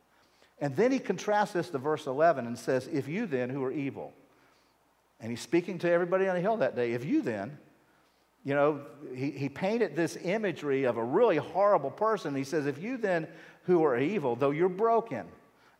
[0.65, 3.71] And then he contrasts this to verse 11 and says, If you then, who are
[3.71, 4.15] evil,
[5.21, 7.59] and he's speaking to everybody on the hill that day, if you then,
[8.47, 8.81] you know,
[9.15, 12.35] he, he painted this imagery of a really horrible person.
[12.35, 13.29] He says, If you then,
[13.65, 15.27] who are evil, though you're broken,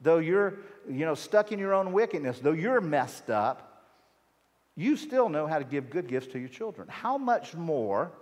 [0.03, 3.87] though you're, you know, stuck in your own wickedness, though you're messed up,
[4.77, 6.89] you still know how to give good gifts to your children.
[6.89, 8.13] How much more,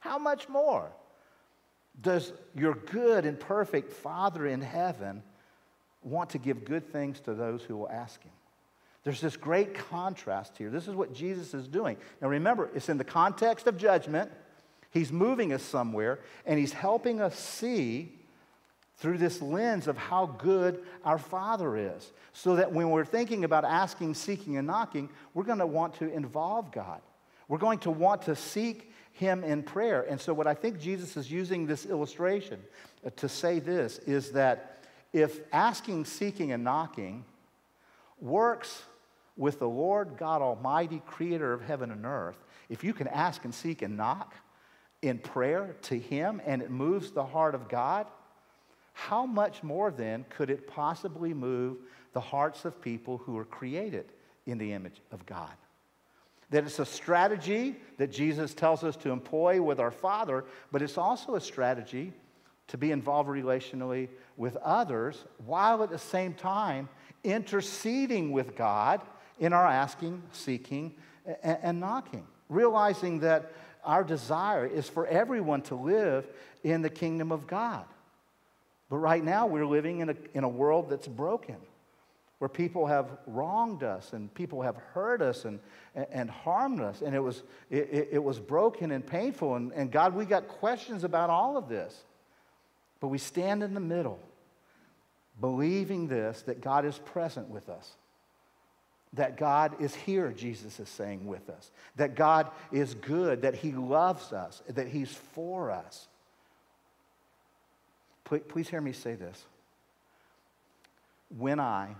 [0.00, 0.90] how much more
[2.00, 5.22] does your good and perfect Father in heaven
[6.06, 8.32] want to give good things to those who will ask him.
[9.04, 10.70] There's this great contrast here.
[10.70, 11.96] This is what Jesus is doing.
[12.20, 14.30] Now remember, it's in the context of judgment.
[14.90, 18.12] He's moving us somewhere, and he's helping us see
[18.96, 22.12] through this lens of how good our Father is.
[22.32, 26.12] So that when we're thinking about asking, seeking, and knocking, we're going to want to
[26.12, 27.00] involve God.
[27.48, 30.02] We're going to want to seek Him in prayer.
[30.08, 32.60] And so, what I think Jesus is using this illustration
[33.04, 34.75] uh, to say this is that
[35.16, 37.24] if asking, seeking, and knocking
[38.20, 38.82] works
[39.34, 42.36] with the Lord God Almighty, creator of heaven and earth,
[42.68, 44.34] if you can ask and seek and knock
[45.00, 48.06] in prayer to Him and it moves the heart of God,
[48.92, 51.78] how much more then could it possibly move
[52.12, 54.12] the hearts of people who are created
[54.44, 55.52] in the image of God?
[56.50, 60.98] That it's a strategy that Jesus tells us to employ with our Father, but it's
[60.98, 62.12] also a strategy
[62.68, 66.88] to be involved relationally with others while at the same time
[67.24, 69.00] interceding with God
[69.38, 70.94] in our asking, seeking,
[71.42, 72.26] and, knocking.
[72.48, 73.52] Realizing that
[73.84, 76.26] our desire is for everyone to live
[76.62, 77.84] in the kingdom of God.
[78.88, 81.56] But right now, we're living in a, in a world that's broken,
[82.38, 85.58] where people have wronged us and people have hurt us and,
[85.94, 87.02] and harmed us.
[87.02, 89.56] And it was, it, it was broken and painful.
[89.56, 92.04] And, and God, we got questions about all of this.
[93.00, 94.18] But we stand in the middle,
[95.40, 97.92] believing this that God is present with us.
[99.12, 101.70] That God is here, Jesus is saying, with us.
[101.96, 106.08] That God is good, that He loves us, that He's for us.
[108.24, 109.44] Please, hear me say this.
[111.38, 111.94] When I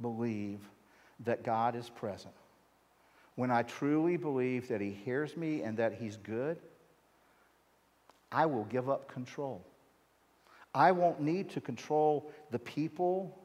[0.00, 0.58] believe
[1.20, 2.34] that God is present,
[3.36, 6.58] when I truly believe that He hears me and that He's good,
[8.32, 9.64] I will give up control.
[10.74, 13.36] I won't need to control the people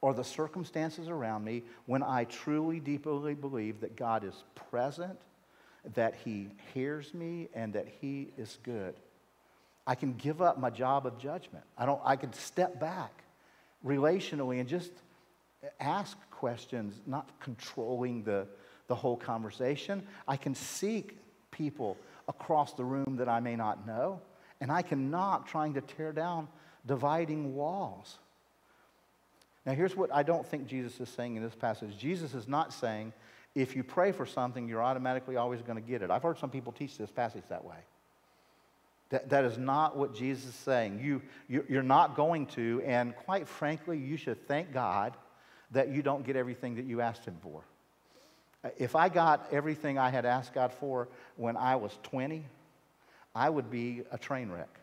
[0.00, 5.18] or the circumstances around me when I truly, deeply believe that God is present,
[5.94, 8.94] that He hears me, and that He is good.
[9.86, 11.64] I can give up my job of judgment.
[11.76, 13.24] I, don't, I can step back
[13.84, 14.92] relationally and just
[15.80, 18.46] ask questions, not controlling the,
[18.86, 20.06] the whole conversation.
[20.26, 21.16] I can seek
[21.50, 21.96] people
[22.28, 24.20] across the room that I may not know,
[24.60, 26.48] and I can knock trying to tear down
[26.86, 28.18] dividing walls.
[29.66, 32.72] Now, here's what I don't think Jesus is saying in this passage Jesus is not
[32.72, 33.12] saying,
[33.54, 36.10] if you pray for something, you're automatically always going to get it.
[36.10, 37.76] I've heard some people teach this passage that way.
[39.10, 41.00] That, that is not what Jesus is saying.
[41.02, 45.16] You, you, you're not going to, and quite frankly, you should thank God
[45.70, 47.62] that you don't get everything that you asked Him for.
[48.62, 52.44] Uh, if I got everything I had asked God for when I was 20,
[53.38, 54.80] I would be a train wreck.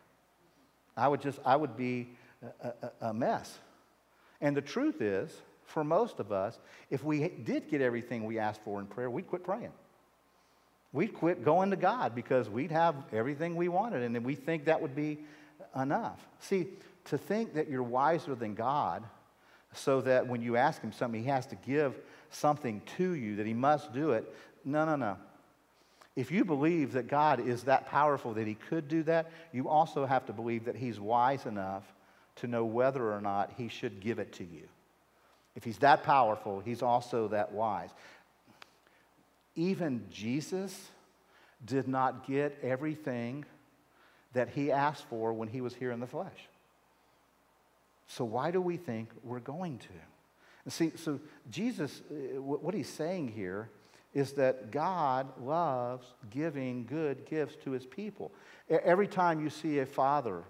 [0.96, 2.08] I would just, I would be
[2.62, 3.58] a, a, a mess.
[4.40, 5.30] And the truth is,
[5.66, 9.28] for most of us, if we did get everything we asked for in prayer, we'd
[9.28, 9.72] quit praying.
[10.94, 14.64] We'd quit going to God because we'd have everything we wanted, and then we think
[14.64, 15.18] that would be
[15.78, 16.26] enough.
[16.40, 16.68] See,
[17.06, 19.04] to think that you're wiser than God
[19.74, 21.94] so that when you ask Him something, He has to give
[22.30, 24.34] something to you, that He must do it.
[24.64, 25.18] No, no, no.
[26.16, 30.06] If you believe that God is that powerful that He could do that, you also
[30.06, 31.84] have to believe that He's wise enough
[32.36, 34.62] to know whether or not He should give it to you.
[35.54, 37.90] If He's that powerful, He's also that wise.
[39.54, 40.88] Even Jesus
[41.64, 43.44] did not get everything
[44.32, 46.48] that He asked for when He was here in the flesh.
[48.06, 49.88] So, why do we think we're going to?
[50.64, 53.70] And see, so Jesus, uh, what he's saying here
[54.16, 58.32] is that God loves giving good gifts to his people.
[58.70, 60.42] Every time you see a father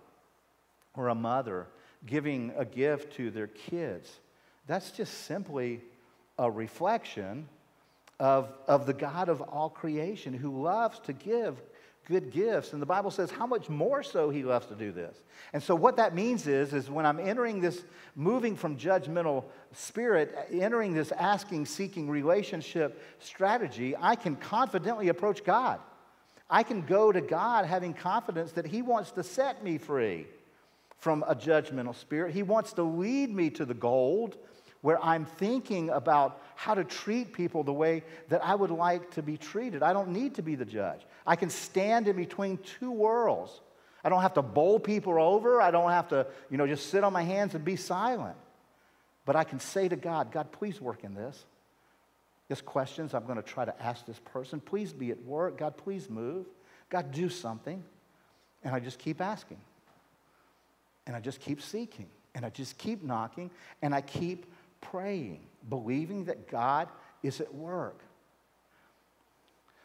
[0.94, 1.66] or a mother
[2.06, 4.20] giving a gift to their kids,
[4.68, 5.80] that's just simply
[6.38, 7.48] a reflection
[8.20, 11.60] of, of the God of all creation who loves to give
[12.06, 12.72] good gifts.
[12.72, 15.16] And the Bible says how much more so he loves to do this.
[15.52, 17.84] And so what that means is, is when I'm entering this,
[18.14, 25.80] moving from judgmental spirit, entering this asking, seeking relationship strategy, I can confidently approach God.
[26.48, 30.26] I can go to God having confidence that he wants to set me free
[30.98, 32.32] from a judgmental spirit.
[32.32, 34.36] He wants to lead me to the gold
[34.86, 39.22] where I'm thinking about how to treat people the way that I would like to
[39.22, 39.82] be treated.
[39.82, 41.00] I don't need to be the judge.
[41.26, 43.50] I can stand in between two worlds.
[44.04, 45.60] I don't have to bowl people over.
[45.60, 48.36] I don't have to, you know, just sit on my hands and be silent.
[49.24, 51.44] But I can say to God, God, please work in this.
[52.48, 54.60] This questions I'm going to try to ask this person.
[54.60, 55.58] Please be at work.
[55.58, 56.46] God, please move.
[56.90, 57.82] God, do something.
[58.62, 59.58] And I just keep asking.
[61.08, 62.06] And I just keep seeking.
[62.36, 63.50] And I just keep knocking.
[63.82, 64.46] And I keep
[64.80, 66.88] praying, believing that God
[67.22, 68.00] is at work.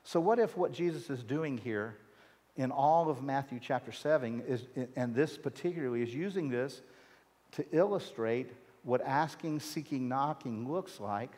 [0.04, 1.98] So, what if what Jesus is doing here
[2.58, 6.82] in all of Matthew chapter 7 is, and this particularly, is using this
[7.54, 8.52] to illustrate
[8.84, 11.32] what asking, seeking, knocking looks like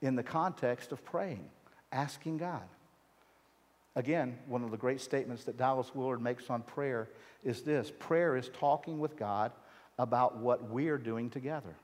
[0.00, 1.48] in the context of praying,
[1.92, 2.62] asking God?
[3.94, 7.08] Again, one of the great statements that Dallas Willard makes on prayer
[7.44, 9.52] is this prayer is talking with God
[9.98, 11.74] about what we're doing together.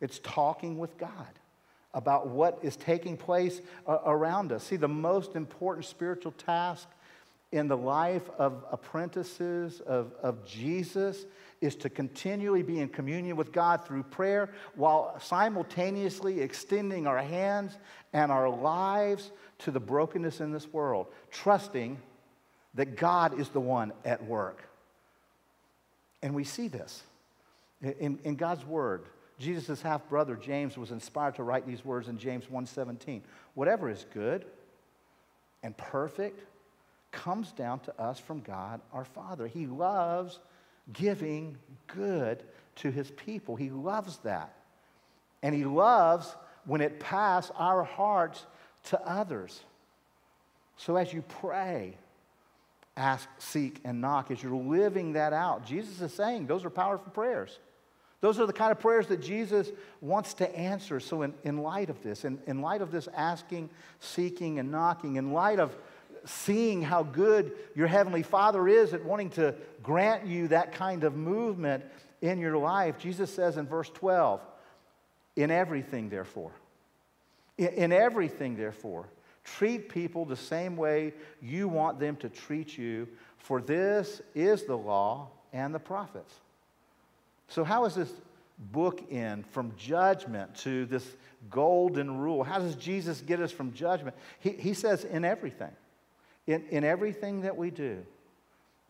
[0.00, 1.38] It's talking with God
[1.94, 4.64] about what is taking place uh, around us.
[4.64, 6.88] See, the most important spiritual task
[7.52, 11.24] in the life of apprentices of, of Jesus
[11.60, 17.78] is to continually be in communion with God through prayer while simultaneously extending our hands
[18.12, 19.30] and our lives
[19.60, 21.98] to the brokenness in this world, trusting
[22.74, 24.68] that God is the one at work.
[26.22, 27.02] And we see this
[27.80, 29.06] in, in God's Word.
[29.38, 33.22] Jesus' half brother James was inspired to write these words in James 1:17.
[33.54, 34.46] Whatever is good
[35.62, 36.40] and perfect
[37.12, 39.46] comes down to us from God our Father.
[39.46, 40.40] He loves
[40.92, 42.42] giving good
[42.76, 43.56] to his people.
[43.56, 44.54] He loves that.
[45.42, 46.34] And he loves
[46.64, 48.46] when it passes our hearts
[48.84, 49.62] to others.
[50.76, 51.96] So as you pray,
[52.96, 57.10] ask, seek, and knock, as you're living that out, Jesus is saying those are powerful
[57.12, 57.58] prayers.
[58.20, 61.00] Those are the kind of prayers that Jesus wants to answer.
[61.00, 63.68] So, in, in light of this, in, in light of this asking,
[64.00, 65.76] seeking, and knocking, in light of
[66.24, 71.14] seeing how good your Heavenly Father is at wanting to grant you that kind of
[71.14, 71.84] movement
[72.20, 74.40] in your life, Jesus says in verse 12,
[75.36, 76.52] in everything, therefore,
[77.58, 79.08] in, in everything, therefore,
[79.44, 83.06] treat people the same way you want them to treat you,
[83.36, 86.34] for this is the law and the prophets.
[87.48, 88.12] So, how is this
[88.58, 91.06] book end from judgment to this
[91.50, 92.42] golden rule?
[92.42, 94.16] How does Jesus get us from judgment?
[94.40, 95.72] He, he says, in everything.
[96.46, 98.04] In, in everything that we do,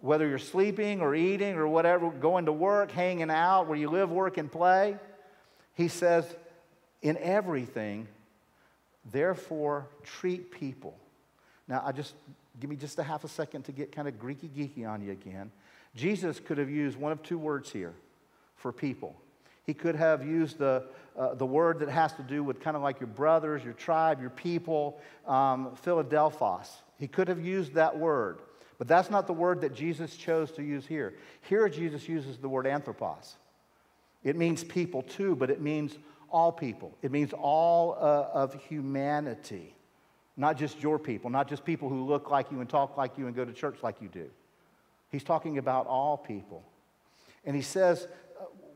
[0.00, 4.10] Whether you're sleeping or eating or whatever, going to work, hanging out, where you live,
[4.10, 4.96] work, and play,
[5.74, 6.24] he says,
[7.02, 8.08] in everything,
[9.10, 10.96] therefore treat people.
[11.66, 12.14] Now, I just
[12.60, 15.12] give me just a half a second to get kind of Greeky geeky on you
[15.12, 15.50] again.
[15.94, 17.94] Jesus could have used one of two words here
[18.56, 19.16] for people.
[19.64, 20.84] He could have used the,
[21.18, 24.20] uh, the word that has to do with kind of like your brothers, your tribe,
[24.20, 26.70] your people, um, Philadelphos.
[26.98, 28.38] He could have used that word,
[28.78, 31.14] but that's not the word that Jesus chose to use here.
[31.42, 33.36] Here, Jesus uses the word anthropos.
[34.22, 35.98] It means people too, but it means
[36.30, 36.96] all people.
[37.02, 39.74] It means all uh, of humanity,
[40.36, 43.26] not just your people, not just people who look like you and talk like you
[43.26, 44.28] and go to church like you do.
[45.10, 46.62] He's talking about all people.
[47.44, 48.08] And he says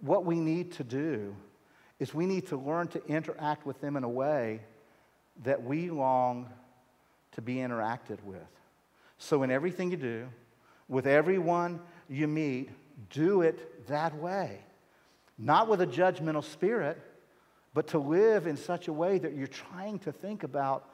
[0.01, 1.35] what we need to do
[1.99, 4.61] is we need to learn to interact with them in a way
[5.45, 6.49] that we long
[7.33, 8.41] to be interacted with.
[9.19, 10.29] So, in everything you do,
[10.89, 12.71] with everyone you meet,
[13.11, 14.61] do it that way.
[15.39, 17.01] Not with a judgmental spirit,
[17.73, 20.89] but to live in such a way that you're trying to think about,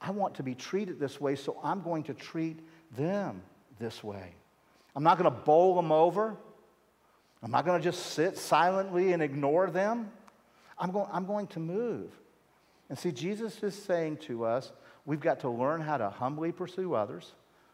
[0.00, 2.60] I want to be treated this way, so I'm going to treat
[2.96, 3.42] them
[3.78, 4.34] this way.
[4.96, 6.36] I'm not going to bowl them over.
[7.44, 10.10] I'm not going to just sit silently and ignore them.
[10.78, 12.10] I'm going, I'm going to move.
[12.88, 14.72] And see, Jesus is saying to us,
[15.04, 17.32] we've got to learn how to humbly pursue others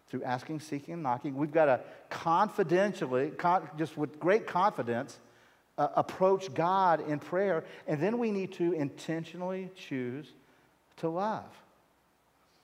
[0.08, 1.36] through asking, seeking, and knocking.
[1.36, 5.20] We've got to confidentially, con- just with great confidence,
[5.78, 7.62] uh, approach God in prayer.
[7.86, 10.26] And then we need to intentionally choose
[10.96, 11.46] to love.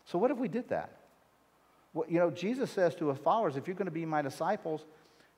[0.07, 0.91] So, what if we did that?
[1.95, 4.85] Well, you know, Jesus says to his followers, if you're going to be my disciples,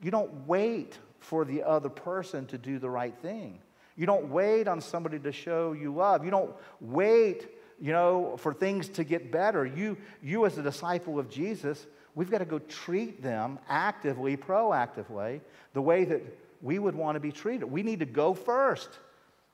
[0.00, 3.58] you don't wait for the other person to do the right thing.
[3.96, 6.24] You don't wait on somebody to show you love.
[6.24, 7.48] You don't wait,
[7.80, 9.66] you know, for things to get better.
[9.66, 15.40] You, you as a disciple of Jesus, we've got to go treat them actively, proactively,
[15.72, 16.22] the way that
[16.62, 17.64] we would want to be treated.
[17.64, 18.88] We need to go first,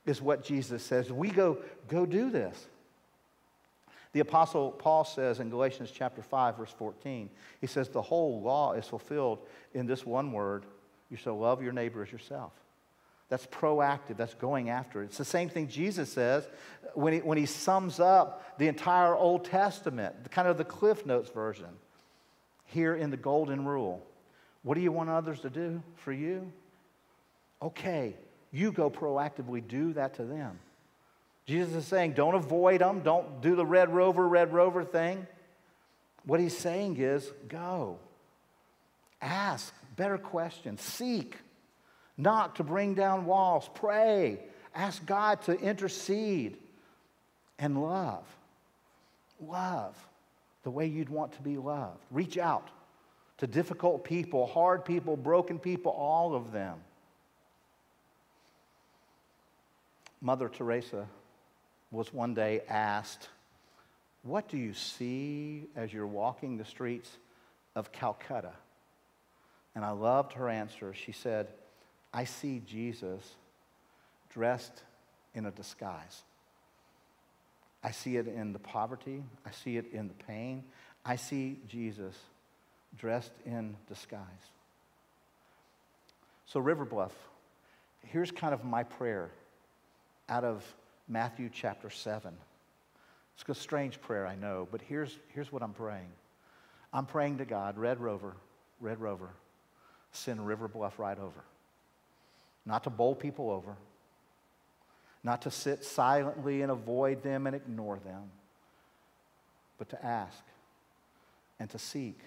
[0.04, 1.10] is what Jesus says.
[1.10, 1.58] We go,
[1.88, 2.66] go do this.
[4.12, 8.74] The Apostle Paul says in Galatians chapter 5, verse 14, he says, The whole law
[8.74, 9.40] is fulfilled
[9.72, 10.66] in this one word
[11.14, 12.50] you shall love your neighbor as yourself.
[13.28, 15.06] That's proactive, that's going after it.
[15.06, 16.44] It's the same thing Jesus says
[16.94, 21.30] when he, when he sums up the entire Old Testament, kind of the Cliff Notes
[21.30, 21.68] version,
[22.64, 24.04] here in the Golden Rule.
[24.64, 26.50] What do you want others to do for you?
[27.62, 28.16] Okay,
[28.50, 30.58] you go proactively do that to them.
[31.46, 35.28] Jesus is saying, don't avoid them, don't do the Red Rover, Red Rover thing.
[36.24, 38.00] What he's saying is, go.
[39.22, 41.36] Ask better questions, seek,
[42.16, 44.40] knock to bring down walls, pray,
[44.74, 46.58] ask God to intercede,
[47.58, 48.24] and love.
[49.40, 49.96] Love
[50.62, 52.02] the way you'd want to be loved.
[52.10, 52.68] Reach out
[53.38, 56.78] to difficult people, hard people, broken people, all of them.
[60.20, 61.06] Mother Teresa
[61.90, 63.28] was one day asked,
[64.22, 67.10] What do you see as you're walking the streets
[67.74, 68.52] of Calcutta?
[69.74, 70.94] And I loved her answer.
[70.94, 71.48] She said,
[72.12, 73.22] I see Jesus
[74.30, 74.82] dressed
[75.34, 76.22] in a disguise.
[77.82, 80.64] I see it in the poverty, I see it in the pain.
[81.04, 82.16] I see Jesus
[82.96, 84.22] dressed in disguise.
[86.46, 87.12] So, River Bluff,
[88.06, 89.30] here's kind of my prayer
[90.28, 90.64] out of
[91.08, 92.32] Matthew chapter 7.
[93.34, 96.10] It's a strange prayer, I know, but here's, here's what I'm praying.
[96.92, 98.34] I'm praying to God, Red Rover,
[98.80, 99.30] Red Rover,
[100.16, 101.44] send River Bluff right over.
[102.66, 103.76] Not to bowl people over,
[105.22, 108.30] not to sit silently and avoid them and ignore them,
[109.78, 110.42] but to ask
[111.58, 112.18] and to seek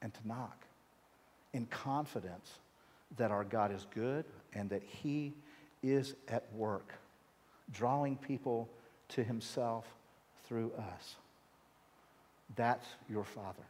[0.00, 0.64] and to knock
[1.52, 2.50] in confidence
[3.16, 5.34] that our God is good and that He
[5.82, 6.92] is at work,
[7.72, 8.68] drawing people
[9.10, 9.86] to Himself
[10.46, 11.16] through us.
[12.56, 13.64] That's your Father.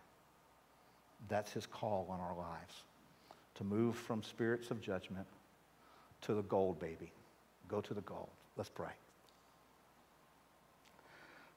[1.28, 2.74] That's His call on our lives
[3.59, 5.26] to move from spirits of judgment
[6.22, 7.12] to the gold, baby.
[7.68, 8.28] Go to the gold.
[8.56, 8.92] Let's pray.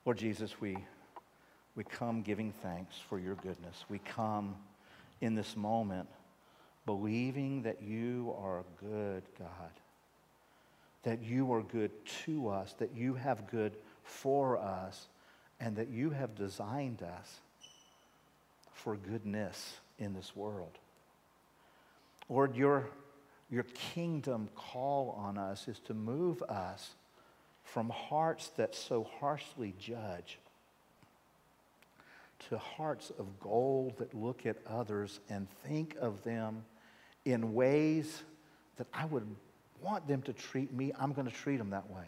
[0.03, 0.77] Lord Jesus, we,
[1.75, 3.85] we come giving thanks for your goodness.
[3.87, 4.55] We come
[5.21, 6.09] in this moment
[6.87, 9.71] believing that you are a good God,
[11.03, 11.91] that you are good
[12.25, 15.07] to us, that you have good for us,
[15.59, 17.41] and that you have designed us
[18.73, 20.79] for goodness in this world.
[22.31, 22.87] Lord, your,
[23.49, 26.91] your kingdom call on us is to move us
[27.65, 30.39] from hearts that so harshly judge
[32.49, 36.63] to hearts of gold that look at others and think of them
[37.25, 38.23] in ways
[38.77, 39.27] that I would
[39.81, 40.93] want them to treat me.
[40.97, 42.05] I'm going to treat them that way.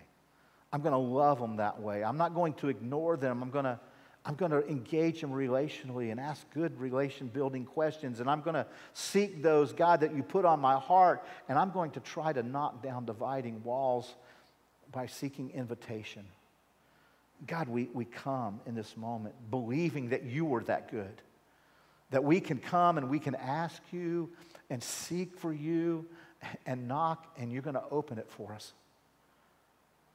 [0.71, 2.01] I'm going to love them that way.
[2.01, 3.43] I'm not going to ignore them.
[3.43, 3.79] I'm going to
[4.25, 8.21] I'm going to engage them relationally and ask good relation building questions.
[8.21, 11.25] And I'm going to seek those, God, that you put on my heart.
[11.49, 14.13] And I'm going to try to knock down dividing walls
[14.93, 16.25] by seeking invitation.
[17.45, 21.21] God, we, we come in this moment believing that you are that good,
[22.11, 24.29] that we can come and we can ask you
[24.69, 26.05] and seek for you
[26.65, 28.73] and knock, and you're going to open it for us.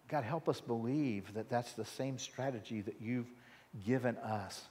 [0.09, 3.31] God, help us believe that that's the same strategy that you've
[3.85, 4.64] given us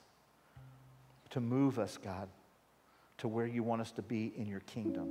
[1.31, 2.27] to move us, God,
[3.19, 5.09] to where you want us to be in your kingdom.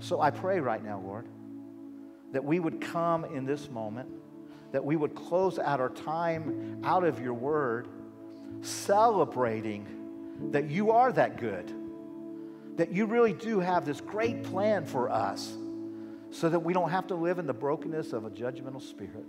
[0.00, 1.26] So I pray right now, Lord,
[2.32, 4.08] that we would come in this moment,
[4.72, 7.88] that we would close out our time out of your word,
[8.62, 9.86] celebrating
[10.50, 11.72] that you are that good,
[12.76, 15.56] that you really do have this great plan for us
[16.30, 19.24] so that we don't have to live in the brokenness of a judgmental spirit,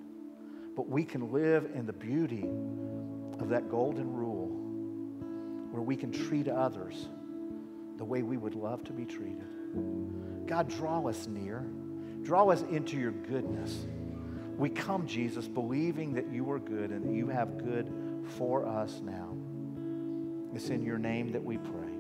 [0.76, 2.50] but we can live in the beauty
[3.40, 4.48] of that golden rule
[5.72, 7.10] where we can treat others
[7.98, 9.44] the way we would love to be treated.
[10.46, 11.66] God, draw us near.
[12.24, 13.86] Draw us into your goodness.
[14.58, 17.92] We come, Jesus, believing that you are good and that you have good
[18.38, 19.36] for us now.
[20.54, 21.97] It's in your name that we pray.